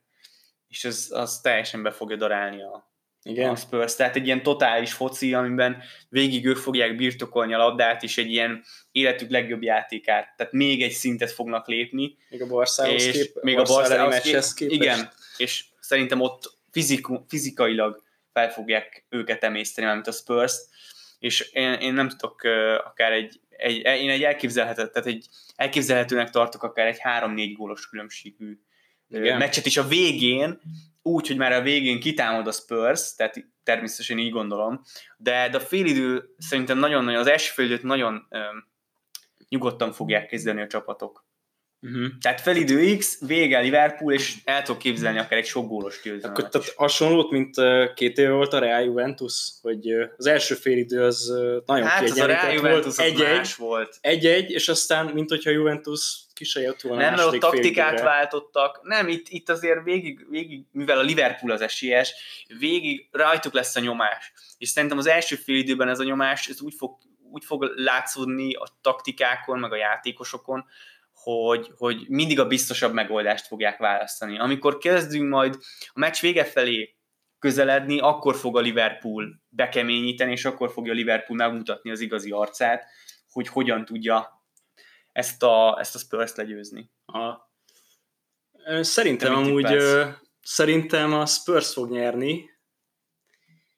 [0.67, 3.49] és az, az teljesen be fogja darálni a, igen.
[3.49, 3.95] a Spurs.
[3.95, 8.63] Tehát egy ilyen totális foci, amiben végig ők fogják birtokolni a labdát, és egy ilyen
[8.91, 10.33] életük legjobb játékát.
[10.37, 12.17] Tehát még egy szintet fognak lépni.
[12.29, 18.03] Még a Barszához kép, még a Barszához kép, Igen, és szerintem ott fiziku, fizikailag
[18.33, 20.55] fel fogják őket emészteni, mint a Spurs,
[21.19, 26.29] és én, én nem tudok uh, akár egy, egy, én egy elképzelhető, tehát egy elképzelhetőnek
[26.29, 28.59] tartok akár egy 3-4 gólos különbségű
[29.07, 29.37] Igen.
[29.37, 30.61] meccset is a végén,
[31.01, 34.81] úgy, hogy már a végén kitámad a Spurs, tehát természetesen így gondolom,
[35.17, 38.69] de, de a félidő szerintem nagyon-nagyon, az első félidőt nagyon um,
[39.49, 41.25] nyugodtan fogják kezdeni a csapatok.
[41.83, 42.05] Uh-huh.
[42.21, 46.39] Tehát felidő X, vége Liverpool, és el tudok képzelni akár egy sok gólos győzelmet.
[46.39, 47.55] Akkor tehát hasonlót, mint
[47.93, 51.33] két éve volt a Real Juventus, hogy az első félidő az
[51.65, 53.97] nagyon hát az a Real Juventus volt, egy-egy, volt.
[54.01, 57.85] Egy-egy, és aztán, mint hogyha a Juventus ki se jött volna Nem, mert ott taktikát
[57.85, 58.09] félidőre.
[58.09, 58.79] váltottak.
[58.83, 62.13] Nem, itt, itt azért végig, végig, mivel a Liverpool az esélyes,
[62.59, 64.33] végig rajtuk lesz a nyomás.
[64.57, 66.97] És szerintem az első félidőben ez a nyomás ez úgy fog,
[67.31, 70.65] úgy fog látszódni a taktikákon, meg a játékosokon,
[71.23, 74.39] hogy, hogy mindig a biztosabb megoldást fogják választani.
[74.39, 75.57] Amikor kezdünk majd
[75.87, 76.95] a meccs vége felé
[77.39, 82.85] közeledni, akkor fog a Liverpool bekeményíteni, és akkor fogja a Liverpool megmutatni az igazi arcát,
[83.29, 84.43] hogy hogyan tudja
[85.11, 86.91] ezt a, ezt a Spurs legyőzni.
[87.05, 87.49] A,
[88.81, 89.77] szerintem amúgy
[90.41, 92.49] szerintem a Spurs fog nyerni,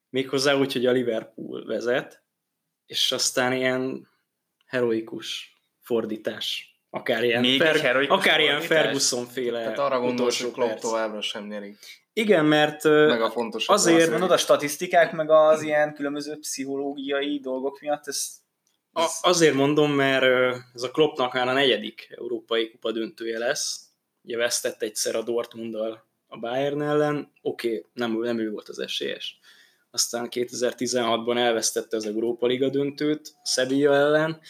[0.10, 2.24] méghozzá úgy, hogy a Liverpool vezet,
[2.86, 4.10] és aztán ilyen
[4.66, 10.78] heroikus fordítás Akár ilyen, Még Fer- akár ilyen Ferguson féle Tehát arra gondolsz, hogy Klopp
[10.78, 11.76] továbbra sem nyeri.
[12.14, 17.80] Igen, mert meg a fontos azért mondod a statisztikák, meg az ilyen különböző pszichológiai dolgok
[17.80, 18.28] miatt, ez,
[18.94, 19.04] ez...
[19.22, 20.24] A, azért mondom, mert
[20.74, 23.80] ez a Kloppnak már a negyedik európai kupa döntője lesz.
[24.22, 28.80] Ugye vesztett egyszer a Dortmunddal a Bayern ellen, oké, okay, nem, nem ő volt az
[28.80, 29.40] esélyes.
[29.92, 34.42] Aztán 2016-ban elvesztette az Európa Liga döntőt Sevilla ellen,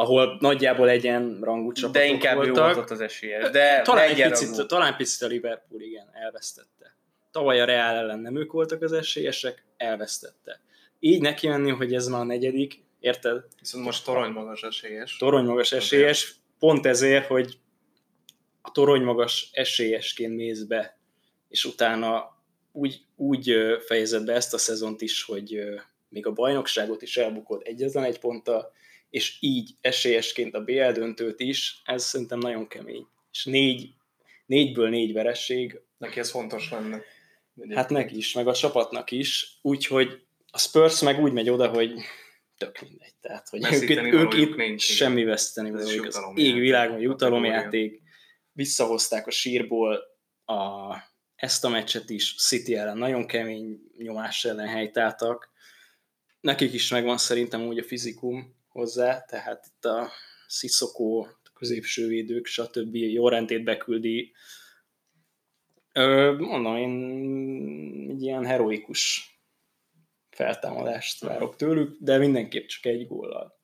[0.00, 2.68] ahol nagyjából egyen rangú csapatok De inkább voltak.
[2.68, 3.50] jó volt az esélyes.
[3.50, 6.96] De talán, egy picit, talán picit a Liverpool, igen, elvesztette.
[7.30, 10.60] Tavaly a Real ellen nem ők voltak az esélyesek, elvesztette.
[10.98, 13.44] Így neki menni, hogy ez már a negyedik, érted?
[13.58, 15.16] Viszont most torony magas esélyes.
[15.16, 17.58] Torony magas esélyes, pont ezért, hogy
[18.62, 20.98] a torony magas esélyesként mész be,
[21.48, 22.38] és utána
[22.72, 23.54] úgy, úgy
[23.86, 25.64] fejezed be ezt a szezont is, hogy
[26.08, 28.72] még a bajnokságot is elbukod egyetlen egy ponttal,
[29.10, 33.06] és így esélyesként a BL döntőt is, ez szerintem nagyon kemény.
[33.32, 33.94] És négy,
[34.46, 35.80] négyből négy veresség.
[35.98, 37.02] Neki ez fontos lenne.
[37.74, 41.92] Hát neki is, meg a csapatnak is, úgyhogy a Spurs meg úgy megy oda, hogy
[42.56, 43.14] tök mindegy.
[43.20, 48.02] Tehát, hogy ők, itt, ők itt nincs, semmi veszteni, ez az égvilágon jutalomjáték,
[48.52, 49.98] visszahozták a sírból
[50.44, 50.96] a,
[51.34, 55.50] ezt a meccset is, City ellen nagyon kemény nyomás ellen helytáltak.
[56.40, 60.10] Nekik is megvan szerintem úgy a fizikum, hozzá, tehát itt a
[60.46, 61.28] Sziszokó,
[61.60, 62.94] középső védők, stb.
[62.94, 64.32] jó rendét beküldi.
[65.92, 69.34] Ö, mondom, én egy ilyen heroikus
[70.30, 73.58] feltámadást várok tőlük, de mindenképp csak egy góllal.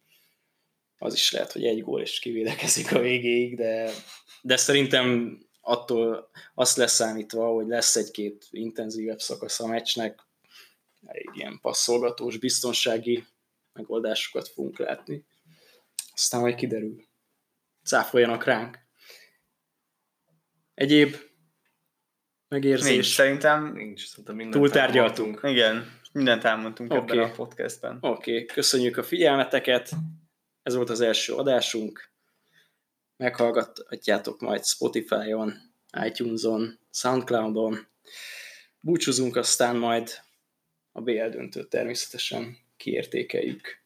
[0.98, 3.90] Az is lehet, hogy egy gól is kivédekezik a végéig, de,
[4.42, 10.20] de szerintem attól azt leszámítva, hogy lesz egy-két intenzívebb szakasz a meccsnek,
[11.06, 13.24] egy ilyen passzolgatós, biztonsági
[13.76, 15.24] megoldásokat fogunk látni.
[16.12, 17.04] Aztán majd kiderül.
[17.84, 18.78] Cáfoljanak ránk.
[20.74, 21.16] Egyéb
[22.48, 22.90] megérzés?
[22.90, 24.08] Nincs, szerintem nincs.
[24.08, 25.40] Szerintem Túltárgyaltunk.
[25.42, 27.18] Igen, mindent elmondtunk okay.
[27.18, 27.98] ebben a podcastben.
[28.00, 28.44] Oké, okay.
[28.44, 29.90] köszönjük a figyelmeteket.
[30.62, 32.10] Ez volt az első adásunk.
[33.16, 35.54] Meghallgathatjátok majd Spotify-on,
[36.04, 37.86] iTunes-on, Soundcloud-on.
[38.80, 40.10] Búcsúzunk aztán majd
[40.92, 43.84] a BL döntőt természetesen kiértékeljük.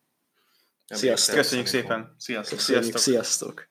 [0.86, 1.34] Sziasztok!
[1.34, 2.14] Köszönjük szépen!
[2.18, 2.58] Sziasztok!
[2.58, 3.02] Köszönjük, sziasztok!
[3.02, 3.69] sziasztok.